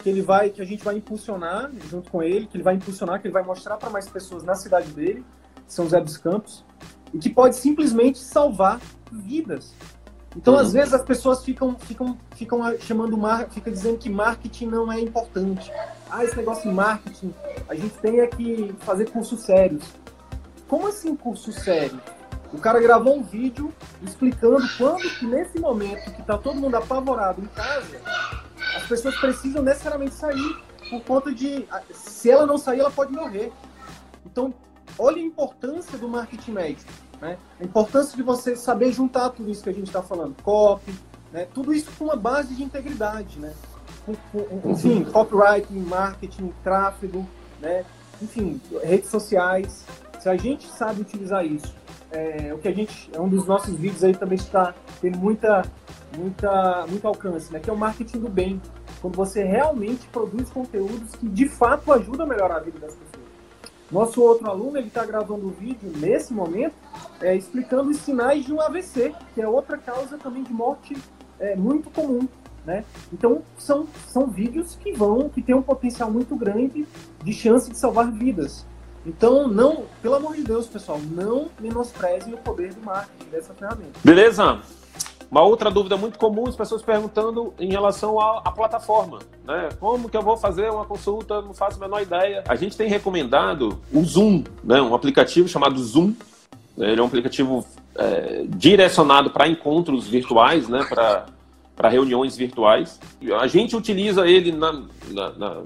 [0.01, 3.21] que ele vai, que a gente vai impulsionar junto com ele, que ele vai impulsionar,
[3.21, 5.23] que ele vai mostrar para mais pessoas na cidade dele,
[5.67, 6.65] São José dos Campos,
[7.13, 9.75] e que pode simplesmente salvar vidas.
[10.35, 10.59] Então, uhum.
[10.59, 13.17] às vezes as pessoas ficam, ficam, ficam chamando,
[13.49, 15.71] fica dizendo que marketing não é importante.
[16.09, 17.33] Ah, esse negócio de marketing,
[17.67, 19.83] a gente tem é que fazer cursos sérios.
[20.67, 21.99] Como assim curso sério?
[22.53, 27.41] O cara gravou um vídeo explicando quando que nesse momento que tá todo mundo apavorado
[27.41, 27.99] em casa,
[28.75, 30.57] as pessoas precisam necessariamente sair
[30.89, 33.51] por conta de se ela não sair, ela pode morrer.
[34.25, 34.53] Então,
[34.97, 37.37] olha a importância do marketing médico, né?
[37.59, 40.93] A importância de você saber juntar tudo isso que a gente está falando, copy,
[41.31, 41.47] né?
[41.53, 43.53] Tudo isso com uma base de integridade, né?
[44.05, 47.27] Com, com, enfim, copyright, marketing, tráfego,
[47.61, 47.85] né?
[48.21, 49.85] Enfim, redes sociais.
[50.19, 51.73] Se a gente sabe utilizar isso
[52.11, 55.63] é, o que a gente é um dos nossos vídeos aí também está tem muita
[56.17, 57.59] muita muito alcance, né?
[57.59, 58.61] Que é o marketing do bem,
[59.01, 63.08] quando você realmente produz conteúdos que de fato ajudam a melhorar a vida das pessoas.
[63.91, 66.75] Nosso outro aluno ele está gravando um vídeo nesse momento
[67.21, 70.95] é, explicando os sinais de um AVC, que é outra causa também de morte
[71.39, 72.27] é, muito comum.
[72.65, 72.83] Né?
[73.11, 76.85] Então são, são vídeos que vão, que têm um potencial muito grande
[77.23, 78.65] de chance de salvar vidas.
[79.05, 83.99] Então, não, pelo amor de Deus, pessoal, não menosprezem o poder do marketing dessa ferramenta.
[84.03, 84.61] Beleza?
[85.29, 89.69] Uma outra dúvida muito comum, as pessoas perguntando em relação à, à, plataforma, né?
[89.79, 91.41] Como que eu vou fazer uma consulta?
[91.41, 92.43] Não faço a menor ideia.
[92.47, 94.81] A gente tem recomendado o Zoom, né?
[94.81, 96.13] Um aplicativo chamado Zoom.
[96.77, 97.63] Ele é um aplicativo
[97.95, 102.99] é, direcionado para encontros virtuais, né, para reuniões virtuais.
[103.39, 104.71] A gente utiliza ele na,
[105.09, 105.57] na, na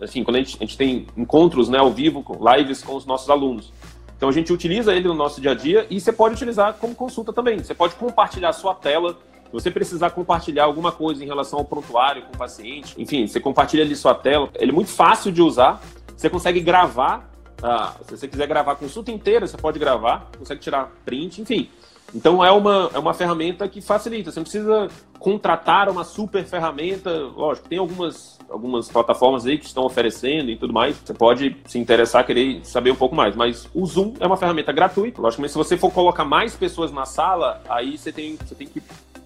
[0.00, 3.28] assim, quando a gente, a gente, tem encontros né, ao vivo, lives com os nossos
[3.30, 3.72] alunos.
[4.20, 6.94] Então a gente utiliza ele no nosso dia a dia e você pode utilizar como
[6.94, 7.56] consulta também.
[7.56, 9.16] Você pode compartilhar a sua tela.
[9.46, 13.40] Se você precisar compartilhar alguma coisa em relação ao prontuário com o paciente, enfim, você
[13.40, 14.50] compartilha ali sua tela.
[14.56, 15.80] Ele é muito fácil de usar.
[16.14, 17.30] Você consegue gravar
[17.62, 21.70] ah, se você quiser gravar a consulta inteira, você pode gravar, consegue tirar print, enfim.
[22.14, 24.30] Então é uma, é uma ferramenta que facilita.
[24.30, 27.10] Você não precisa contratar uma super ferramenta.
[27.10, 30.96] Lógico, tem algumas, algumas plataformas aí que estão oferecendo e tudo mais.
[30.96, 33.36] Você pode se interessar, querer saber um pouco mais.
[33.36, 35.20] Mas o Zoom é uma ferramenta gratuita.
[35.20, 38.82] Logicamente, se você for colocar mais pessoas na sala, aí você tem, você tem que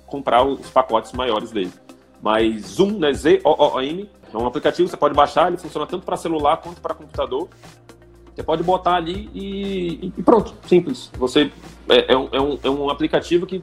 [0.06, 1.72] comprar os pacotes maiores dele.
[2.20, 3.12] Mas Zoom, né?
[3.12, 7.48] Z-O-O-M, é um aplicativo, você pode baixar, ele funciona tanto para celular quanto para computador.
[8.34, 11.10] Você pode botar ali e, e pronto, simples.
[11.18, 11.52] Você
[11.88, 13.62] é, é, um, é, um, é um aplicativo que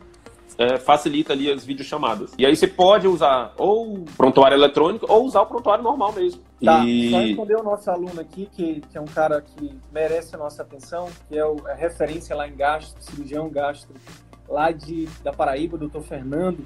[0.58, 2.32] é, facilita ali as videochamadas.
[2.38, 6.42] E aí você pode usar ou prontuário eletrônico ou usar o prontuário normal mesmo.
[6.64, 7.10] Tá, e...
[7.10, 10.62] só responder o nosso aluno aqui, que, que é um cara que merece a nossa
[10.62, 13.94] atenção, que é o, a referência lá em gastro, cirurgião gastro,
[14.48, 16.66] lá de, da Paraíba, doutor Fernando,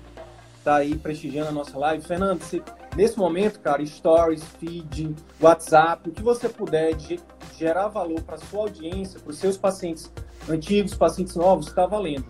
[0.64, 2.04] tá aí prestigiando a nossa live.
[2.04, 2.62] Fernando, você,
[2.96, 7.20] nesse momento, cara, stories, feed, WhatsApp, o que você puder de
[7.58, 10.12] gerar valor para sua audiência, para os seus pacientes
[10.50, 12.26] antigos, pacientes novos, está valendo.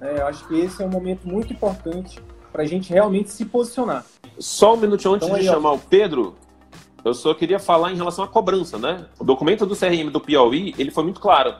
[0.00, 2.18] É, eu acho que esse é um momento muito importante
[2.52, 4.04] para a gente realmente se posicionar.
[4.38, 5.74] Só um minutinho antes então, de aí, chamar ó.
[5.74, 6.34] o Pedro,
[7.04, 9.06] eu só queria falar em relação à cobrança, né?
[9.18, 11.54] O documento do CRM do Piauí, ele foi muito claro.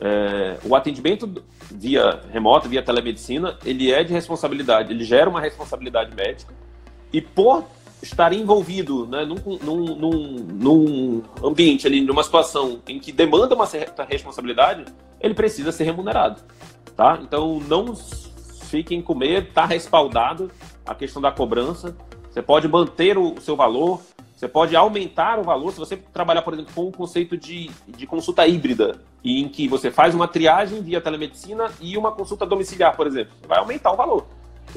[0.00, 6.14] É, o atendimento via remota, via telemedicina, ele é de responsabilidade, ele gera uma responsabilidade
[6.14, 6.54] médica
[7.12, 7.64] e por
[8.02, 13.66] estar envolvido né, num, num, num, num, ambiente ali, numa situação em que demanda uma
[13.66, 14.84] certa responsabilidade,
[15.20, 16.40] ele precisa ser remunerado,
[16.96, 17.18] tá?
[17.22, 17.94] Então não
[18.68, 20.50] fiquem com medo, está respaldado
[20.86, 21.96] a questão da cobrança.
[22.30, 24.00] Você pode manter o seu valor,
[24.36, 28.06] você pode aumentar o valor se você trabalhar, por exemplo, com o conceito de, de
[28.06, 33.06] consulta híbrida, em que você faz uma triagem via telemedicina e uma consulta domiciliar, por
[33.06, 33.32] exemplo.
[33.48, 34.26] Vai aumentar o valor.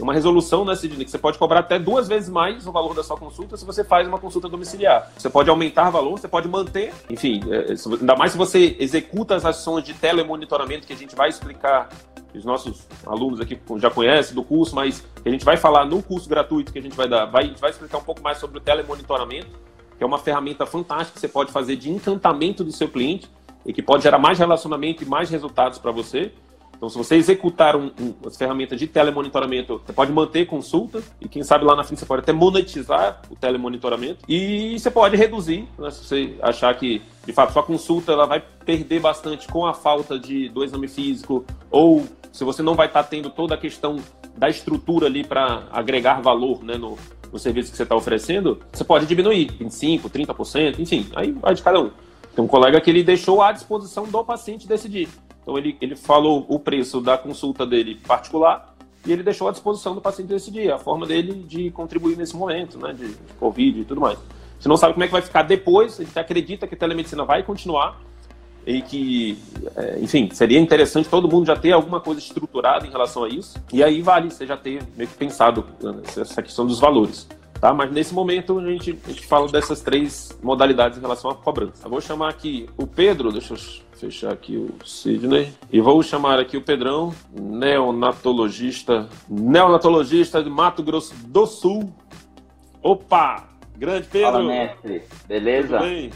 [0.02, 3.04] Uma resolução, né, Sidney, que você pode cobrar até duas vezes mais o valor da
[3.04, 5.12] sua consulta se você faz uma consulta domiciliar.
[5.16, 8.76] Você pode aumentar o valor, você pode manter, enfim, é, é ainda mais se você
[8.80, 11.90] executa as ações de telemonitoramento que a gente vai explicar
[12.34, 16.28] os nossos alunos aqui já conhecem do curso, mas a gente vai falar no curso
[16.30, 18.58] gratuito que a gente vai dar, vai, a gente vai explicar um pouco mais sobre
[18.58, 19.60] o telemonitoramento,
[19.98, 23.30] que é uma ferramenta fantástica que você pode fazer de encantamento do seu cliente
[23.66, 26.32] e que pode gerar mais relacionamento e mais resultados para você.
[26.82, 31.30] Então, se você executar um, um, as ferramentas de telemonitoramento, você pode manter consulta e
[31.30, 35.68] quem sabe lá na frente você pode até monetizar o telemonitoramento e você pode reduzir,
[35.78, 39.76] né, se você achar que de fato sua consulta ela vai perder bastante com a
[39.76, 43.98] falta de do exame físico ou se você não vai estar tendo toda a questão
[44.36, 46.98] da estrutura ali para agregar valor né, no,
[47.32, 51.62] no serviço que você está oferecendo, você pode diminuir 25%, 30%, enfim, aí vai de
[51.62, 51.92] cada um.
[52.36, 55.08] Tem um colega que ele deixou à disposição do paciente decidir.
[55.42, 58.76] Então ele, ele falou o preço da consulta dele particular
[59.06, 62.78] e ele deixou à disposição do paciente decidir a forma dele de contribuir nesse momento,
[62.78, 64.20] né, de, de Covid e tudo mais.
[64.60, 67.26] Você não sabe como é que vai ficar depois, a gente acredita que a telemedicina
[67.26, 68.00] vai continuar
[68.66, 69.40] e que,
[69.76, 73.60] é, enfim, seria interessante todo mundo já ter alguma coisa estruturada em relação a isso.
[73.74, 75.66] E aí vale você já ter meio que pensado
[76.16, 77.28] essa questão dos valores.
[77.60, 77.74] Tá?
[77.74, 81.86] Mas nesse momento a gente, a gente fala dessas três modalidades em relação à cobrança.
[81.86, 83.58] Eu vou chamar aqui o Pedro, deixa eu
[84.02, 85.54] fechar aqui o Sidney.
[85.72, 91.94] E vou chamar aqui o Pedrão, neonatologista, neonatologista de Mato Grosso do Sul.
[92.82, 93.48] Opa!
[93.78, 94.32] Grande Pedro!
[94.32, 95.04] Fala, mestre.
[95.28, 95.78] Beleza?
[95.78, 96.10] Tudo bem?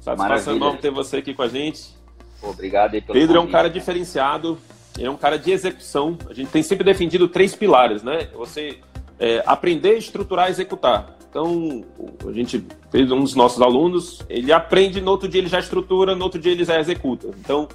[0.00, 1.92] Satisfação enorme ter você aqui com a gente.
[2.40, 3.74] Obrigado aí pelo Pedro convite, é um cara né?
[3.74, 4.58] diferenciado,
[4.96, 6.16] ele é um cara de execução.
[6.30, 8.28] A gente tem sempre defendido três pilares, né?
[8.34, 8.78] Você
[9.18, 11.16] é, aprender, estruturar, executar.
[11.34, 11.84] Então,
[12.28, 16.14] a gente fez um dos nossos alunos, ele aprende, no outro dia ele já estrutura,
[16.14, 17.26] no outro dia ele já executa.
[17.40, 17.66] Então,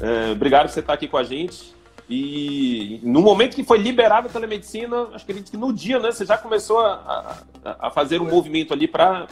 [0.00, 1.74] é, obrigado por você estar aqui com a gente.
[2.08, 6.24] E no momento que foi liberada a telemedicina, acho que, que no dia, né, você
[6.24, 9.26] já começou a, a, a fazer um movimento ali para,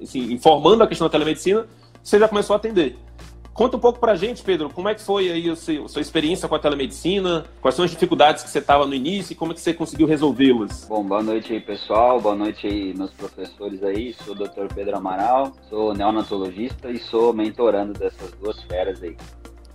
[0.00, 1.66] assim, informando a questão da telemedicina,
[2.00, 2.96] você já começou a atender.
[3.54, 6.54] Conta um pouco pra gente, Pedro, como é que foi aí a sua experiência com
[6.54, 7.44] a telemedicina?
[7.60, 10.06] Quais são as dificuldades que você estava no início e como é que você conseguiu
[10.06, 10.86] resolvê-las?
[10.88, 12.18] Bom, boa noite aí, pessoal.
[12.18, 14.14] Boa noite aí nos professores aí.
[14.14, 14.72] Sou o Dr.
[14.74, 19.16] Pedro Amaral, sou neonatologista e sou mentorando dessas duas feras aí.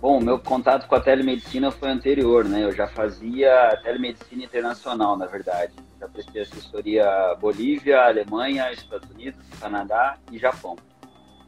[0.00, 2.64] Bom, meu contato com a telemedicina foi anterior, né?
[2.64, 5.72] Eu já fazia telemedicina internacional, na verdade.
[6.00, 10.76] Já prestei assessoria Bolívia, Alemanha, Estados Unidos, Canadá e Japão.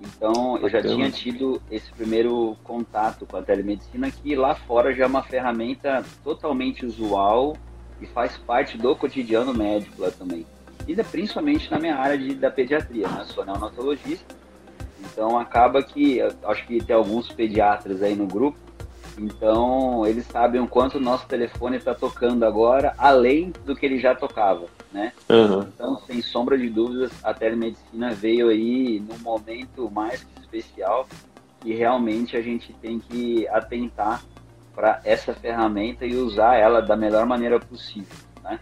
[0.01, 5.05] Então, eu já tinha tido esse primeiro contato com a telemedicina, que lá fora já
[5.05, 7.57] é uma ferramenta totalmente usual
[8.01, 10.47] e faz parte do cotidiano médico lá também.
[10.89, 13.25] E principalmente na minha área de, da pediatria, né?
[13.27, 14.35] Sou neonatologista,
[15.01, 18.59] então acaba que, acho que tem alguns pediatras aí no grupo,
[19.19, 23.99] então eles sabem o quanto o nosso telefone está tocando agora, além do que ele
[23.99, 25.13] já tocava, né?
[25.29, 25.61] Uhum.
[25.63, 31.07] Então, sem sombra de dúvidas, a telemedicina veio aí num momento mais especial
[31.65, 34.23] e realmente a gente tem que atentar
[34.75, 38.59] para essa ferramenta e usar ela da melhor maneira possível, né?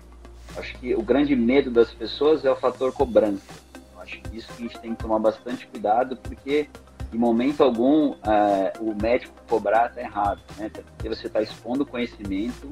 [0.57, 3.69] Acho que o grande medo das pessoas é o fator cobrança.
[4.01, 6.69] Acho que isso que a gente tem que tomar bastante cuidado, porque
[7.13, 10.71] em momento algum é, o médico cobrar está errado, né?
[10.71, 12.71] Porque você está expondo conhecimento,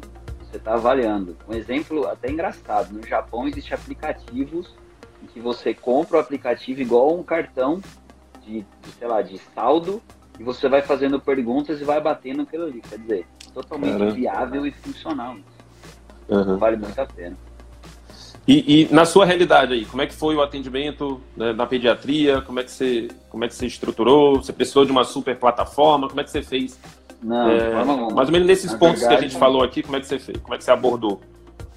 [0.51, 1.37] você está avaliando.
[1.49, 4.75] Um exemplo até engraçado, no Japão existem aplicativos
[5.23, 7.81] em que você compra o aplicativo igual um cartão
[8.45, 10.03] de, de, sei lá, de saldo
[10.39, 12.81] e você vai fazendo perguntas e vai batendo aquilo ali.
[12.81, 14.13] Quer dizer, totalmente Caramba.
[14.13, 15.37] viável e funcional.
[16.29, 16.57] Uhum.
[16.59, 17.37] Vale muito a pena.
[18.47, 22.41] E, e, na sua realidade aí, como é que foi o atendimento né, na pediatria?
[22.41, 24.37] Como é que você, como é que você estruturou?
[24.37, 26.09] Você precisou de uma super plataforma?
[26.09, 26.79] Como é que você fez?
[27.23, 29.97] Não, é, mais ou menos nesses na pontos verdade, que a gente falou aqui, como
[29.97, 30.39] é que você fez?
[30.39, 31.21] Como é que você abordou?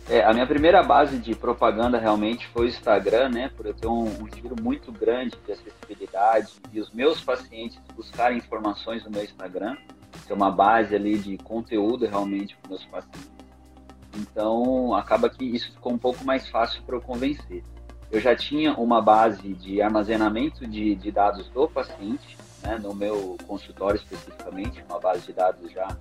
[0.10, 3.52] É, a minha primeira base de propaganda realmente foi o Instagram, né?
[3.56, 8.38] Por eu ter um, um giro muito grande de acessibilidade e os meus pacientes buscarem
[8.38, 9.78] informações no meu Instagram,
[10.28, 13.39] ter uma base ali de conteúdo realmente para meus pacientes
[14.15, 17.63] então, acaba que isso ficou um pouco mais fácil para eu convencer.
[18.12, 23.38] Eu já tinha uma base de armazenamento de, de dados do paciente, né, no meu
[23.48, 25.95] consultório especificamente, uma base de dados já.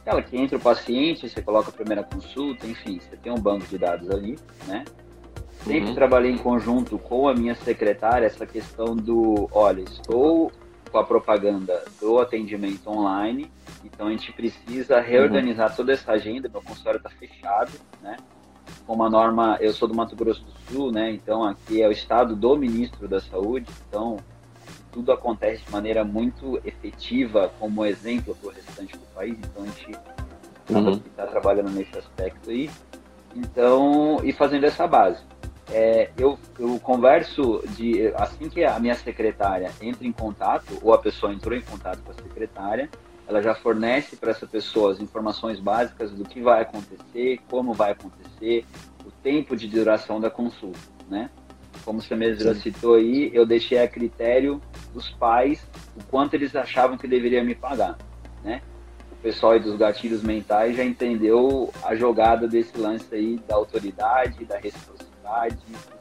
[0.00, 3.66] Aquela que entra o paciente, você coloca a primeira consulta, enfim, você tem um banco
[3.66, 4.84] de dados ali, né?
[5.64, 5.94] Sempre uhum.
[5.96, 10.52] trabalhei em conjunto com a minha secretária essa questão do, olha, estou
[10.92, 13.50] com a propaganda do atendimento online.
[13.84, 15.76] Então a gente precisa reorganizar uhum.
[15.76, 16.48] toda essa agenda.
[16.48, 18.16] Meu consultório está fechado, né?
[18.86, 21.10] Com uma norma, eu sou do Mato Grosso do Sul, né?
[21.10, 23.66] Então aqui é o estado do ministro da Saúde.
[23.88, 24.18] Então
[24.96, 29.36] tudo acontece de maneira muito efetiva, como exemplo para o restante do país.
[29.38, 30.98] Então a gente está uhum.
[31.14, 32.70] Tá trabalhando nesse aspecto aí.
[33.34, 35.22] Então, e fazendo essa base
[35.70, 40.98] é, eu, eu converso de assim que a minha secretária entra em contato ou a
[40.98, 42.88] pessoa entrou em contato com a secretária,
[43.28, 47.92] ela já fornece para essa pessoa as informações básicas do que vai acontecer, como vai
[47.92, 48.64] acontecer,
[49.04, 50.78] o tempo de duração da consulta,
[51.10, 51.28] né?
[51.86, 54.60] Como você mesmo já citou aí, eu deixei a critério
[54.92, 55.64] dos pais
[55.96, 57.96] o quanto eles achavam que deveria me pagar,
[58.42, 58.60] né?
[59.12, 64.44] O pessoal aí dos gatilhos mentais já entendeu a jogada desse lance aí da autoridade,
[64.44, 65.56] da reciprocidade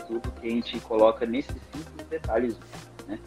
[0.08, 2.58] tudo que a gente coloca nesses simples detalhes,
[3.08, 3.19] né?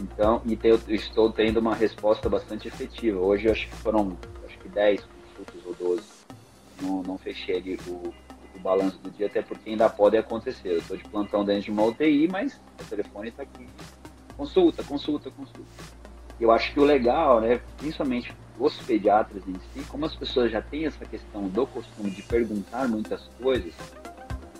[0.00, 3.20] Então, e eu estou tendo uma resposta bastante efetiva.
[3.20, 4.16] Hoje eu acho que foram
[4.46, 6.02] acho que 10 consultas ou 12.
[6.82, 8.12] Não, não fechei ali o
[8.64, 10.70] balanço do dia, até porque ainda pode acontecer.
[10.70, 13.68] Eu estou de plantão dentro de uma UTI, mas o telefone está aqui.
[14.36, 15.68] Consulta, consulta, consulta.
[16.40, 20.62] Eu acho que o legal, né, principalmente os pediatras em si, como as pessoas já
[20.62, 23.72] têm essa questão do costume de perguntar muitas coisas,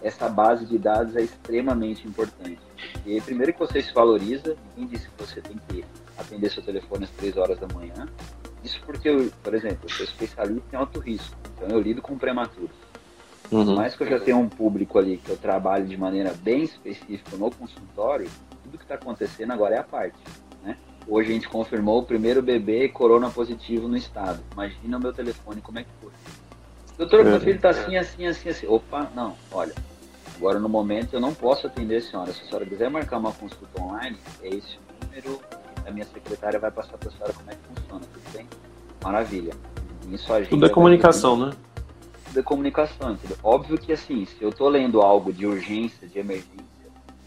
[0.02, 2.60] essa base de dados é extremamente importante.
[3.06, 5.84] E primeiro que você se valoriza, ninguém disse que você tem que
[6.16, 8.06] atender seu telefone às 3 horas da manhã.
[8.62, 12.16] Isso porque, eu, por exemplo, eu sou especialista em alto risco, então eu lido com
[12.16, 12.83] prematuros.
[13.50, 13.64] Uhum.
[13.64, 16.62] Por mais que eu já tenha um público ali que eu trabalho de maneira bem
[16.62, 18.28] específica no consultório,
[18.62, 20.18] tudo que está acontecendo agora é a parte.
[20.62, 20.76] Né?
[21.06, 24.40] Hoje a gente confirmou o primeiro bebê corona positivo no estado.
[24.52, 26.10] Imagina o meu telefone como é que foi.
[26.96, 28.66] Doutor, meu filho está assim, assim, assim, assim.
[28.66, 29.74] Opa, não, olha,
[30.36, 32.32] Agora, no momento, eu não posso atender a senhora.
[32.32, 35.40] Se a senhora quiser marcar uma consulta online, é esse o número.
[35.86, 38.48] A minha secretária vai passar para a senhora como é que funciona, tudo bem?
[39.02, 39.52] Maravilha.
[40.10, 41.52] Isso Tudo é comunicação, né?
[42.36, 43.36] É comunicação, entendeu?
[43.42, 46.64] Óbvio que, assim, se eu estou lendo algo de urgência, de emergência,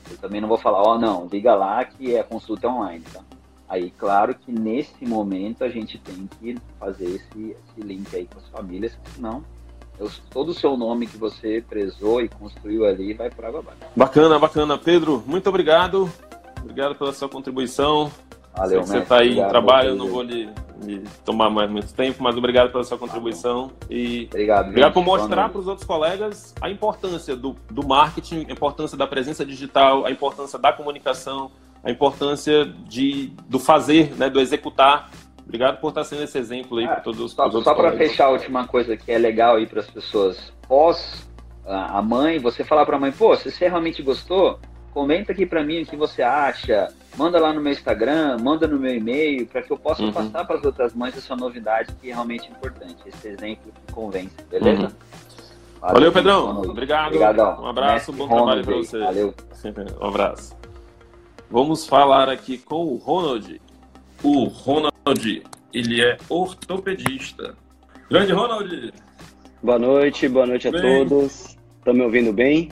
[0.10, 3.22] eu também não vou falar, ó, oh, não, liga lá que é consulta online, tá?
[3.70, 8.40] Aí, claro que nesse momento a gente tem que fazer esse, esse link aí com
[8.40, 9.44] as famílias, senão
[10.00, 13.80] eu, todo o seu nome que você prezou e construiu ali vai por água abaixo.
[13.96, 14.78] Bacana, bacana.
[14.78, 16.12] Pedro, muito obrigado.
[16.62, 18.12] Obrigado pela sua contribuição.
[18.58, 20.50] Valeu, Sei que você está aí obrigado, em trabalho, eu não vou lhe,
[20.82, 23.72] lhe, tomar mais muito tempo, mas obrigado pela sua contribuição.
[23.90, 28.52] E obrigado, obrigado por mostrar para os outros colegas a importância do, do marketing, a
[28.52, 31.52] importância da presença digital, a importância da comunicação,
[31.84, 35.12] a importância de, do fazer, né, do executar.
[35.46, 38.26] Obrigado por estar sendo esse exemplo aí ah, para todos os Só, só para fechar
[38.26, 40.52] a última coisa que é legal aí para as pessoas.
[40.68, 41.28] Pós
[41.68, 44.60] a mãe, você falar para a mãe, pô, se você realmente gostou,
[44.98, 48.80] comenta aqui para mim o que você acha, manda lá no meu Instagram, manda no
[48.80, 50.12] meu e-mail, para que eu possa uhum.
[50.12, 54.34] passar para as outras mães essa novidade que é realmente importante, esse exemplo que convence,
[54.50, 54.82] beleza?
[54.82, 54.90] Uhum.
[55.80, 56.62] Valeu, Valeu, Pedrão.
[56.62, 57.08] Obrigado.
[57.10, 57.62] Obrigadão.
[57.62, 59.00] Um abraço, Mestre bom Ronald, trabalho para você.
[59.00, 59.36] Valeu.
[60.02, 60.58] um abraço.
[61.52, 63.62] Vamos falar aqui com o Ronald.
[64.24, 67.56] O Ronald, ele é ortopedista.
[68.10, 68.92] Grande Ronald!
[69.62, 71.08] Boa noite, boa noite a bem?
[71.08, 71.56] todos.
[71.78, 72.72] Estão me ouvindo bem?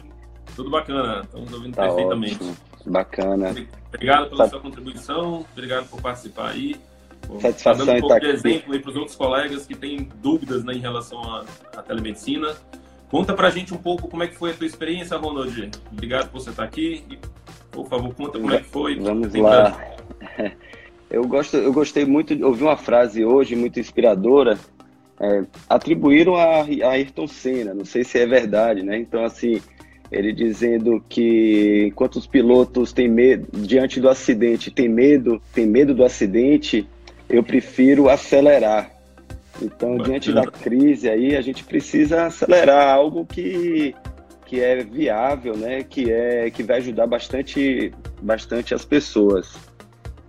[0.56, 2.36] Tudo bacana, estamos ouvindo tá perfeitamente.
[2.36, 2.58] Ótimo.
[2.86, 3.56] Bacana.
[3.88, 6.76] Obrigado pela sua contribuição, obrigado por participar aí.
[7.40, 10.64] Satisfação tá dando um pouco de exemplo aí para os outros colegas que têm dúvidas
[10.64, 11.46] né, em relação à,
[11.76, 12.56] à telemedicina.
[13.10, 15.72] Conta para a gente um pouco como é que foi a tua experiência, Ronald.
[15.92, 17.04] Obrigado por você estar aqui.
[17.10, 17.20] E,
[17.72, 19.00] por favor, conta como é que foi.
[19.00, 19.78] Vamos lá.
[21.08, 24.58] Eu, gosto, eu gostei muito de ouvir uma frase hoje muito inspiradora.
[25.20, 28.98] É, atribuíram a, a Ayrton Senna, não sei se é verdade, né?
[28.98, 29.62] Então, assim,
[30.12, 35.94] ele dizendo que enquanto os pilotos têm medo, diante do acidente, tem medo, tem medo
[35.94, 36.88] do acidente,
[37.30, 38.92] eu prefiro acelerar.
[39.62, 43.96] Então, diante da crise aí, a gente precisa acelerar algo que,
[44.46, 45.84] que é viável, né?
[45.84, 47.92] Que é que vai ajudar bastante,
[48.22, 49.56] bastante as pessoas.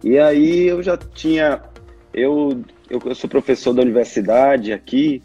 [0.02, 1.60] E aí eu já tinha,
[2.14, 5.22] eu, eu, eu sou professor da universidade aqui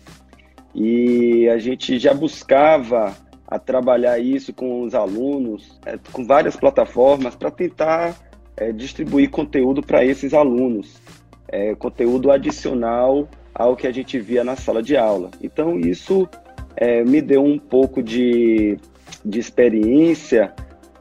[0.74, 3.16] e a gente já buscava
[3.52, 8.16] a trabalhar isso com os alunos, é, com várias plataformas, para tentar
[8.56, 11.02] é, distribuir conteúdo para esses alunos,
[11.50, 15.30] é, conteúdo adicional ao que a gente via na sala de aula.
[15.44, 16.30] Então, isso
[16.78, 18.78] é, me deu um pouco de,
[19.26, 20.54] de experiência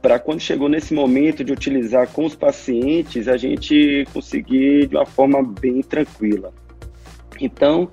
[0.03, 5.07] para quando chegou nesse momento de utilizar com os pacientes, a gente conseguir de uma
[5.07, 6.53] forma bem tranquila.
[7.41, 7.89] Então,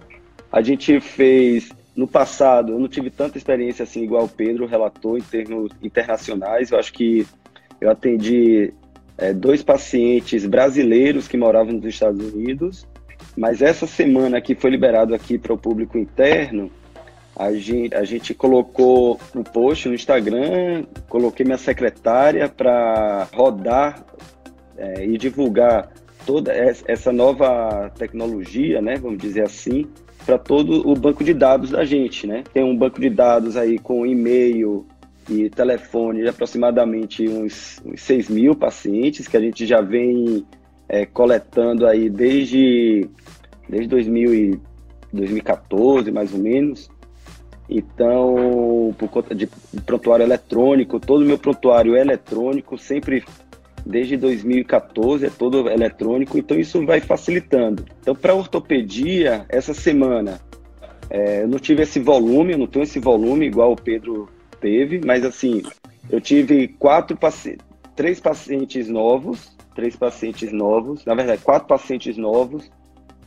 [0.52, 5.18] a gente fez no passado, eu não tive tanta experiência assim, igual o Pedro relatou,
[5.18, 6.70] em termos internacionais.
[6.70, 7.26] Eu acho que
[7.82, 8.72] eu atendi
[9.18, 12.88] é, dois pacientes brasileiros que moravam nos Estados Unidos,
[13.36, 16.72] mas essa semana que foi liberado aqui para o público interno,
[17.36, 24.06] a gente, a gente colocou um post no Instagram, coloquei minha secretária para rodar
[24.78, 25.92] é, e divulgar
[26.28, 29.88] toda essa nova tecnologia, né, vamos dizer assim,
[30.28, 32.44] para todo o banco de dados da gente, né?
[32.54, 34.86] Tem um banco de dados aí com e-mail
[35.30, 40.46] e telefone de aproximadamente uns, uns 6 mil pacientes que a gente já vem
[40.90, 43.10] é, coletando aí desde,
[43.70, 44.60] desde 2000 e
[45.14, 46.90] 2014, mais ou menos.
[47.70, 49.48] Então, por conta de
[49.86, 53.24] prontuário eletrônico, todo o meu prontuário é eletrônico, sempre
[53.88, 57.86] desde 2014 é todo eletrônico, então isso vai facilitando.
[58.02, 60.40] Então, para ortopedia, essa semana,
[61.10, 64.30] é, eu não tive esse volume, eu não tenho esse volume igual o Pedro
[64.60, 65.64] teve, mas assim,
[66.10, 67.66] eu tive quatro pacientes,
[67.96, 72.70] três pacientes novos, três pacientes novos, na verdade, quatro pacientes novos.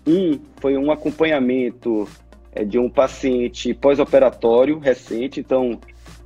[0.07, 2.07] Um foi um acompanhamento
[2.53, 5.81] é, de um paciente pós-operatório recente, então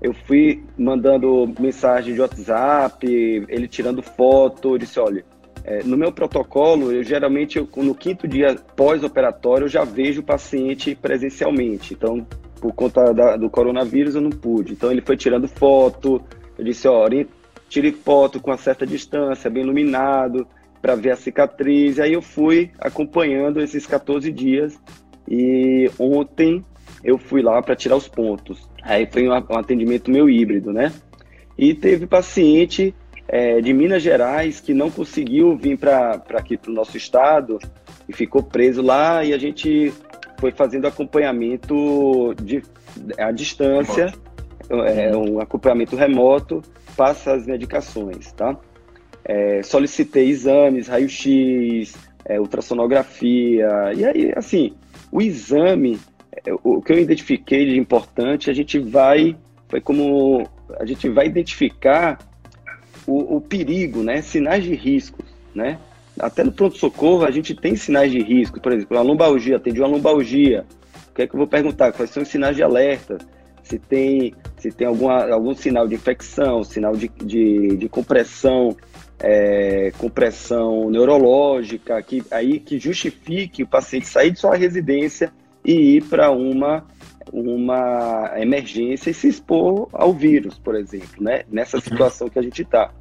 [0.04, 3.06] eu fui mandando mensagem de WhatsApp,
[3.48, 5.24] ele tirando foto, eu disse, olha,
[5.64, 10.24] é, no meu protocolo, eu geralmente, eu, no quinto dia pós-operatório, eu já vejo o
[10.24, 11.94] paciente presencialmente.
[11.94, 12.26] Então,
[12.60, 14.74] por conta da, do coronavírus, eu não pude.
[14.74, 16.22] Então, ele foi tirando foto,
[16.58, 17.26] eu disse, olha,
[17.70, 20.46] tire foto com uma certa distância, bem iluminado,
[20.82, 21.98] para ver a cicatriz.
[21.98, 24.78] Aí eu fui acompanhando esses 14 dias
[25.26, 26.62] e ontem
[27.04, 28.66] eu fui lá para tirar os pontos.
[28.82, 30.92] Aí foi um, atendimento meu híbrido, né?
[31.56, 32.94] E teve paciente
[33.28, 37.58] é, de Minas Gerais que não conseguiu vir para aqui para o nosso estado
[38.08, 39.92] e ficou preso lá e a gente
[40.38, 42.62] foi fazendo acompanhamento de,
[43.18, 44.12] à distância,
[44.70, 46.62] é, um acompanhamento remoto,
[46.96, 48.56] passa as medicações, tá?
[49.24, 51.94] É, solicitei exames, raio-x,
[52.26, 54.74] é, ultrassonografia, e aí, assim,
[55.10, 55.98] o exame
[56.62, 59.36] o que eu identifiquei de importante, a gente vai,
[59.68, 62.18] foi como a gente vai identificar
[63.06, 64.22] o, o perigo, né?
[64.22, 65.22] Sinais de risco,
[65.54, 65.78] né?
[66.18, 69.88] Até no pronto-socorro a gente tem sinais de risco, por exemplo, uma lombalgia, atendi uma
[69.88, 70.64] lombalgia.
[71.10, 71.92] O que é que eu vou perguntar?
[71.92, 73.18] Quais são os sinais de alerta?
[73.62, 78.76] Se tem, se tem alguma, algum sinal de infecção, sinal de, de, de compressão,
[79.20, 85.32] é, compressão neurológica, que, aí que justifique o paciente sair de sua residência
[85.64, 86.84] e ir para uma
[87.32, 91.42] uma emergência e se expor ao vírus, por exemplo, né?
[91.50, 91.82] Nessa uhum.
[91.82, 92.92] situação que a gente está.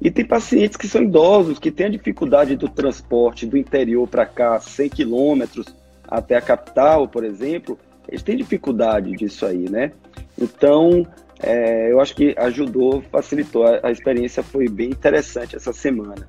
[0.00, 4.26] E tem pacientes que são idosos, que têm a dificuldade do transporte do interior para
[4.26, 5.74] cá, 100 quilômetros
[6.06, 7.78] até a capital, por exemplo,
[8.08, 9.92] eles têm dificuldade disso aí, né?
[10.38, 11.06] Então,
[11.40, 13.64] é, eu acho que ajudou, facilitou.
[13.64, 16.28] A, a experiência foi bem interessante essa semana.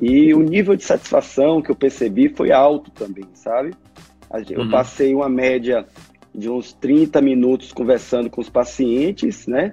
[0.00, 3.74] E o nível de satisfação que eu percebi foi alto também, sabe?
[4.48, 4.70] Eu uhum.
[4.70, 5.86] passei uma média
[6.34, 9.72] de uns 30 minutos conversando com os pacientes, né?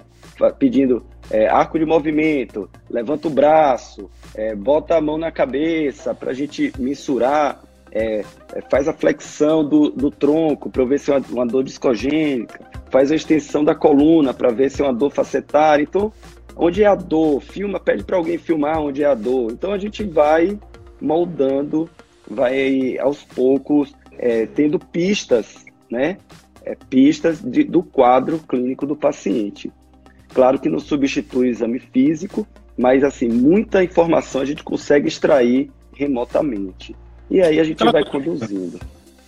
[0.58, 6.32] Pedindo é, arco de movimento, levanta o braço, é, bota a mão na cabeça para
[6.32, 11.18] a gente mensurar, é, é, faz a flexão do, do tronco para ver se é
[11.18, 15.12] uma, uma dor discogênica, faz a extensão da coluna para ver se é uma dor
[15.12, 15.84] facetária.
[15.84, 16.12] Então,
[16.56, 17.42] onde é a dor?
[17.42, 19.52] Filma, pede para alguém filmar onde é a dor.
[19.52, 20.58] Então, a gente vai
[21.00, 21.90] moldando,
[22.30, 26.18] vai aos poucos é, tendo pistas, né?
[26.64, 29.72] É, pistas de, do quadro clínico do paciente.
[30.34, 32.46] Claro que não substitui o exame físico,
[32.78, 36.96] mas assim, muita informação a gente consegue extrair remotamente.
[37.30, 38.80] E aí a gente vai conduzindo.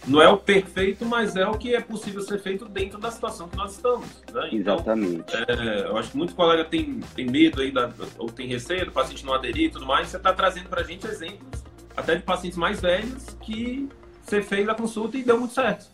[0.07, 3.49] Não é o perfeito, mas é o que é possível ser feito dentro da situação
[3.49, 4.07] que nós estamos.
[4.33, 4.49] Né?
[4.51, 5.35] Então, Exatamente.
[5.35, 8.91] É, eu acho que muito colega tem, tem medo aí, da, ou tem receio do
[8.91, 10.07] paciente não aderir e tudo mais.
[10.07, 11.63] Você está trazendo para a gente exemplos,
[11.95, 13.89] até de pacientes mais velhos, que
[14.29, 15.87] você fez a consulta e deu muito certo.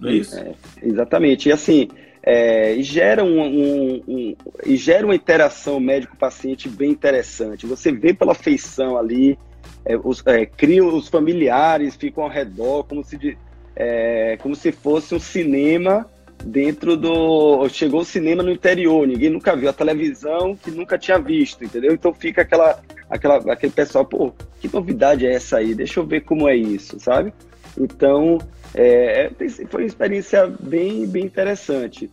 [0.00, 0.38] Não é isso?
[0.38, 1.48] É, exatamente.
[1.48, 1.88] E assim,
[2.22, 7.66] é, e gera, um, um, um, e gera uma interação médico-paciente bem interessante.
[7.66, 9.38] Você vê pela feição ali,
[9.84, 13.36] é, os, é, cria os familiares, ficam ao redor, como se,
[13.76, 16.06] é, como se fosse um cinema
[16.42, 17.68] dentro do.
[17.68, 21.92] Chegou o cinema no interior, ninguém nunca viu, a televisão que nunca tinha visto, entendeu?
[21.92, 22.80] Então fica aquela,
[23.10, 25.74] aquela, aquele pessoal, pô, que novidade é essa aí?
[25.74, 27.34] Deixa eu ver como é isso, sabe?
[27.78, 28.38] Então,
[28.74, 32.10] é, é foi uma experiência bem, bem interessante.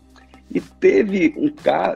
[0.54, 1.50] E teve um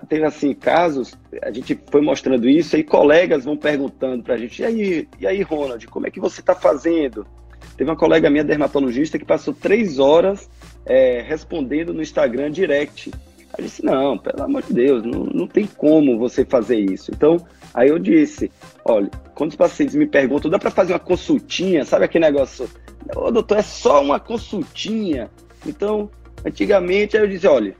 [0.07, 4.61] teve assim casos, a gente foi mostrando isso, e colegas vão perguntando para a gente,
[4.61, 7.27] e aí, e aí, Ronald, como é que você está fazendo?
[7.75, 10.49] Teve uma colega minha, dermatologista, que passou três horas
[10.85, 13.11] é, respondendo no Instagram direct.
[13.57, 17.11] Eu disse, não, pelo amor de Deus, não, não tem como você fazer isso.
[17.11, 17.37] Então,
[17.75, 18.49] aí eu disse,
[18.85, 22.69] olha, quando os pacientes me perguntam, dá para fazer uma consultinha, sabe aquele negócio?
[23.13, 25.29] Ô, doutor, é só uma consultinha.
[25.67, 26.09] Então,
[26.45, 27.75] antigamente, aí eu dizia, olha,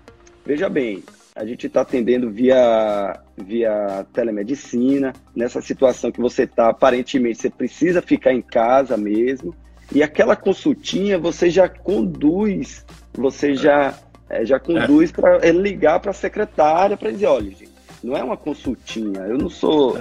[0.45, 1.01] veja bem,
[1.33, 8.01] a gente está atendendo via, via telemedicina, nessa situação que você está, aparentemente, você precisa
[8.01, 9.55] ficar em casa mesmo,
[9.93, 13.97] e aquela consultinha você já conduz, você já,
[14.29, 15.13] é, já conduz é.
[15.13, 17.64] para ele ligar para a secretária para dizer, olha, gente,
[18.06, 19.97] não é uma consultinha, eu não sou.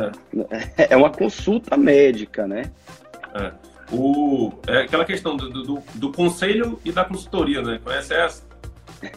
[0.77, 2.71] É, é uma consulta médica, né?
[3.35, 7.81] É o, é aquela questão do, do, do, conselho e da consultoria, né?
[7.83, 8.45] Conhece essa?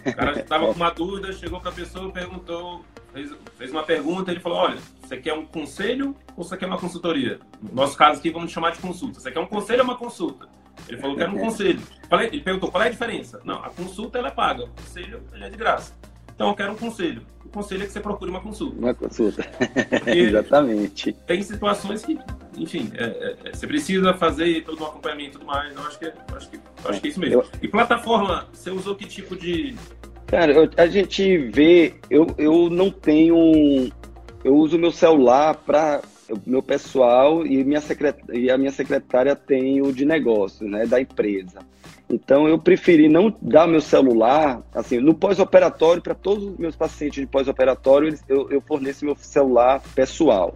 [0.05, 2.83] O cara estava com uma dúvida, chegou para a pessoa, perguntou,
[3.13, 6.77] fez, fez uma pergunta, ele falou: olha, você quer um conselho ou você quer uma
[6.77, 7.39] consultoria?
[7.61, 9.19] No nosso caso aqui, vamos chamar de consulta.
[9.19, 10.47] Você quer um conselho ou uma consulta?
[10.87, 11.81] Ele falou: quero um conselho.
[12.11, 13.39] Ele perguntou: qual é a diferença?
[13.43, 15.93] Não, a consulta ela é paga, o conselho é de graça.
[16.37, 17.23] Então eu quero um conselho.
[17.43, 18.77] O conselho é que você procure uma consulta.
[18.77, 19.43] Uma consulta.
[20.05, 21.11] Exatamente.
[21.25, 22.19] Tem situações que,
[22.55, 25.75] enfim, é, é, é, você precisa fazer todo um acompanhamento e tudo mais.
[25.75, 27.41] Eu acho que, acho que, acho que é isso mesmo.
[27.41, 27.45] Eu...
[27.59, 29.75] E plataforma, você usou que tipo de.
[30.27, 33.91] Cara, eu, a gente vê, eu, eu não tenho.
[34.43, 36.03] Eu uso meu celular para
[36.45, 38.15] meu pessoal e, minha secret...
[38.31, 41.59] e a minha secretária tem o de negócio, né, da empresa.
[42.09, 47.19] Então eu preferi não dar meu celular, assim, no pós-operatório, para todos os meus pacientes
[47.19, 50.55] de pós-operatório, eu, eu forneço meu celular pessoal.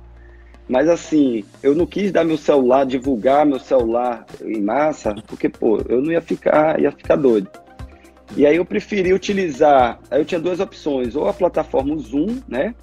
[0.67, 5.81] Mas assim, eu não quis dar meu celular, divulgar meu celular em massa, porque, pô,
[5.89, 7.49] eu não ia ficar, ia ficar doido.
[8.37, 12.73] E aí eu preferi utilizar, aí eu tinha duas opções, ou a plataforma Zoom, né?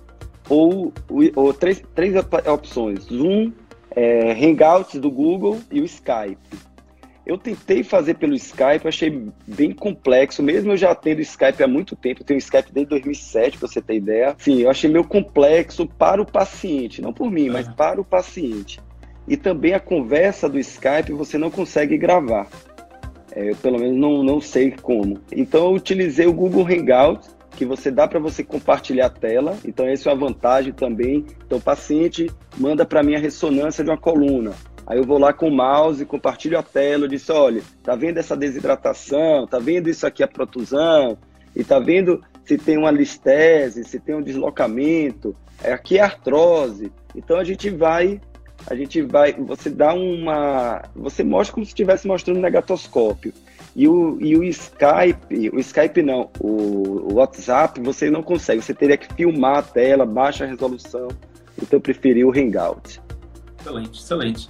[0.50, 0.92] Ou,
[1.34, 2.14] ou três, três
[2.46, 3.52] opções, Zoom,
[3.96, 6.38] é, Hangouts do Google e o Skype.
[7.28, 11.94] Eu tentei fazer pelo Skype, achei bem complexo, mesmo eu já tendo Skype há muito
[11.94, 14.34] tempo, eu tenho Skype desde 2007, para você ter ideia.
[14.38, 18.80] Sim, eu achei meio complexo para o paciente, não por mim, mas para o paciente.
[19.28, 22.48] E também a conversa do Skype você não consegue gravar.
[23.32, 25.20] É, eu pelo menos não, não sei como.
[25.30, 29.54] Então eu utilizei o Google Hangouts, que você dá para você compartilhar a tela.
[29.66, 31.26] Então essa é uma vantagem também.
[31.44, 34.54] Então o paciente manda para mim a ressonância de uma coluna.
[34.88, 38.16] Aí eu vou lá com o mouse, compartilho a tela, eu disse, olha, tá vendo
[38.16, 41.18] essa desidratação, tá vendo isso aqui, a protusão,
[41.54, 46.90] e tá vendo se tem uma listese, se tem um deslocamento, é, aqui é artrose.
[47.14, 48.18] Então a gente vai,
[48.66, 53.34] a gente vai, você dá uma, você mostra como se estivesse mostrando um negatoscópio.
[53.76, 58.72] E o, e o Skype, o Skype não, o, o WhatsApp você não consegue, você
[58.72, 61.08] teria que filmar a tela, baixa resolução,
[61.58, 63.02] então eu preferi o Hangout.
[63.60, 64.48] Excelente, excelente.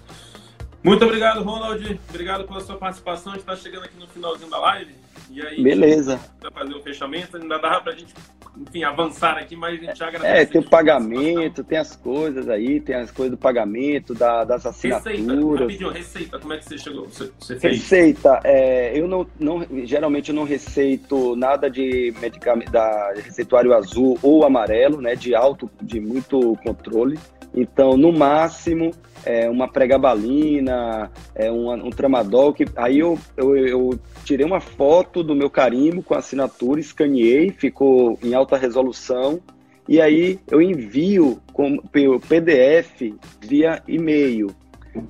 [0.83, 2.01] Muito obrigado, Ronald.
[2.09, 3.33] Obrigado pela sua participação.
[3.33, 4.95] A gente está chegando aqui no finalzinho da live.
[5.31, 6.21] E aí, Beleza.
[6.41, 8.15] Para fazer o fechamento, ainda dava para a gente
[8.61, 10.43] enfim, avançar aqui, mas a gente já agradece.
[10.43, 14.67] É, tem o pagamento, tem as coisas aí, tem as coisas do pagamento, da, das
[14.67, 15.15] assinaturas.
[15.15, 17.05] Receita, rapidinho, receita, como é que você chegou?
[17.07, 17.75] Você, você fez?
[17.75, 24.19] Receita, é, eu não, não, geralmente eu não receito nada de medicamento, da receituário azul
[24.23, 27.19] ou amarelo, né, de alto, de muito controle.
[27.55, 28.93] Então, no máximo,
[29.25, 35.23] é, uma pregabalina, é, um, um tramadol, que aí eu, eu, eu, tirei uma foto
[35.23, 39.41] do meu carimbo com a assinatura, escaneei, ficou em alta resolução,
[39.89, 44.51] e aí eu envio com, pelo PDF via e-mail,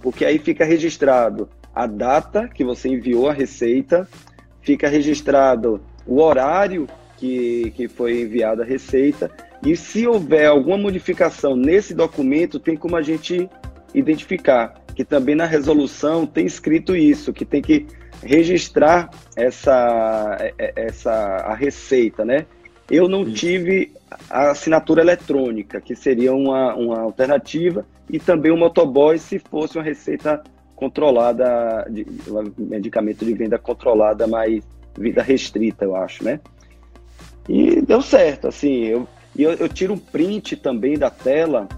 [0.01, 4.09] porque aí fica registrado a data que você enviou a receita,
[4.63, 6.87] fica registrado o horário
[7.17, 9.31] que, que foi enviada a receita,
[9.65, 13.49] e se houver alguma modificação nesse documento, tem como a gente
[13.95, 17.87] identificar, que também na resolução tem escrito isso, que tem que
[18.23, 22.47] registrar essa, é, é, essa a receita, né?
[22.91, 23.93] Eu não tive
[24.31, 29.85] a assinatura eletrônica, que seria uma, uma alternativa, e também o motoboy se fosse uma
[29.85, 30.43] receita
[30.75, 34.65] controlada, de, um medicamento de venda controlada, mas
[34.97, 36.41] vida restrita, eu acho, né?
[37.49, 41.69] E deu certo, assim, eu, eu, eu tiro um print também da tela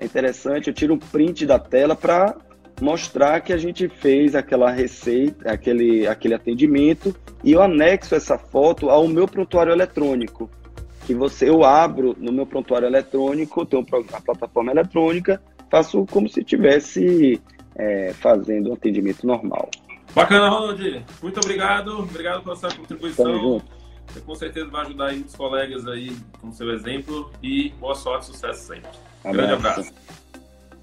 [0.00, 2.34] é interessante, eu tiro um print da tela para
[2.80, 8.88] mostrar que a gente fez aquela receita, aquele, aquele atendimento e eu anexo essa foto
[8.88, 10.50] ao meu prontuário eletrônico.
[11.06, 13.84] Que você eu abro no meu prontuário eletrônico, tenho
[14.14, 17.38] a plataforma eletrônica, faço como se estivesse
[17.76, 19.70] é, fazendo um atendimento normal.
[20.14, 21.04] Bacana, Ronald.
[21.22, 21.98] Muito obrigado.
[21.98, 23.60] Obrigado pela sua contribuição.
[24.06, 28.26] Você com certeza vai ajudar aí os colegas aí com seu exemplo e boa sorte,
[28.26, 29.09] sucesso sempre.
[29.24, 29.36] Abraço.
[29.36, 29.92] Grande abraço.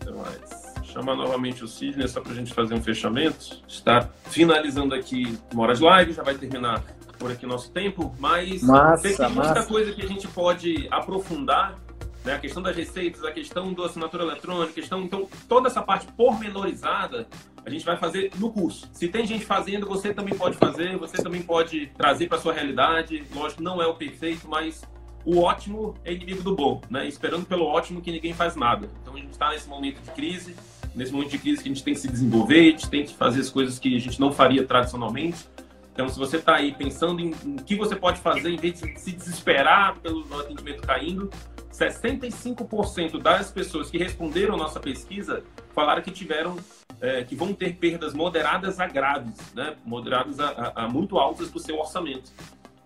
[0.02, 0.68] Até mais.
[0.84, 3.62] Chamar novamente o Sidney só para a gente fazer um fechamento.
[3.68, 6.84] Está finalizando aqui de live, já vai terminar
[7.20, 11.76] por aqui nosso tempo, mas massa, tem, tem muita coisa que a gente pode aprofundar
[12.24, 12.36] né?
[12.36, 17.28] a questão das receitas, a questão da assinatura eletrônica, questão, então, toda essa parte pormenorizada
[17.66, 18.88] a gente vai fazer no curso.
[18.94, 23.26] Se tem gente fazendo, você também pode fazer, você também pode trazer para sua realidade.
[23.36, 24.84] Lógico, não é o perfeito, mas
[25.28, 27.06] o ótimo é inimigo do bom, né?
[27.06, 28.90] Esperando pelo ótimo que ninguém faz nada.
[29.02, 30.56] Então a gente está nesse momento de crise,
[30.96, 33.14] nesse momento de crise que a gente tem que se desenvolver, a gente tem que
[33.14, 35.46] fazer as coisas que a gente não faria tradicionalmente.
[35.92, 38.98] Então, se você está aí pensando em, o que você pode fazer, em vez de
[38.98, 41.30] se desesperar pelo atendimento caindo,
[41.74, 46.56] 65% das pessoas que responderam a nossa pesquisa falaram que tiveram,
[47.02, 49.76] é, que vão ter perdas moderadas a graves, né?
[49.84, 52.32] moderadas a, a, a muito altas do seu orçamento.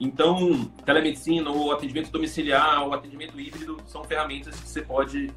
[0.03, 5.29] Então, telemedicina, ou atendimento domiciliar, ou atendimento híbrido são ferramentas que você pode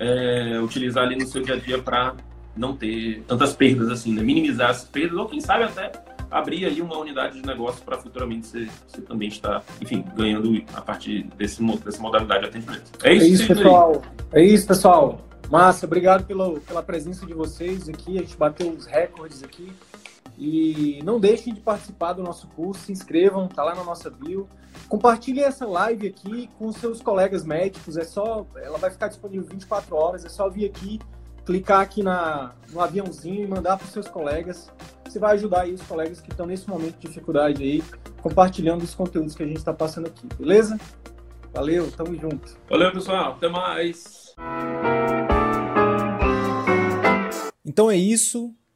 [0.00, 2.16] é, utilizar ali no seu dia a dia para
[2.56, 4.22] não ter tantas perdas assim, né?
[4.22, 5.92] minimizar as perdas, ou quem sabe até
[6.30, 10.80] abrir aí uma unidade de negócio para futuramente você, você, também estar, enfim, ganhando a
[10.80, 12.90] partir desse, dessa modalidade de atendimento.
[13.04, 14.02] É isso, é isso pessoal.
[14.32, 15.20] É isso, pessoal.
[15.50, 18.16] Massa, obrigado pela, pela presença de vocês aqui.
[18.16, 19.70] A gente bateu os recordes aqui.
[20.38, 24.48] E não deixem de participar do nosso curso, se inscrevam, tá lá na nossa bio.
[24.88, 29.96] Compartilhe essa live aqui com seus colegas médicos, é só, ela vai ficar disponível 24
[29.96, 31.00] horas, é só vir aqui,
[31.44, 34.70] clicar aqui na, no aviãozinho e mandar para os seus colegas.
[35.04, 37.82] Você vai ajudar aí os colegas que estão nesse momento de dificuldade aí,
[38.20, 40.78] compartilhando os conteúdos que a gente está passando aqui, beleza?
[41.54, 42.58] Valeu, tamo junto.
[42.68, 44.34] Valeu, pessoal, até mais.
[47.64, 48.54] Então é isso.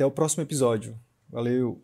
[0.00, 0.96] Até o próximo episódio.
[1.28, 1.78] Valeu!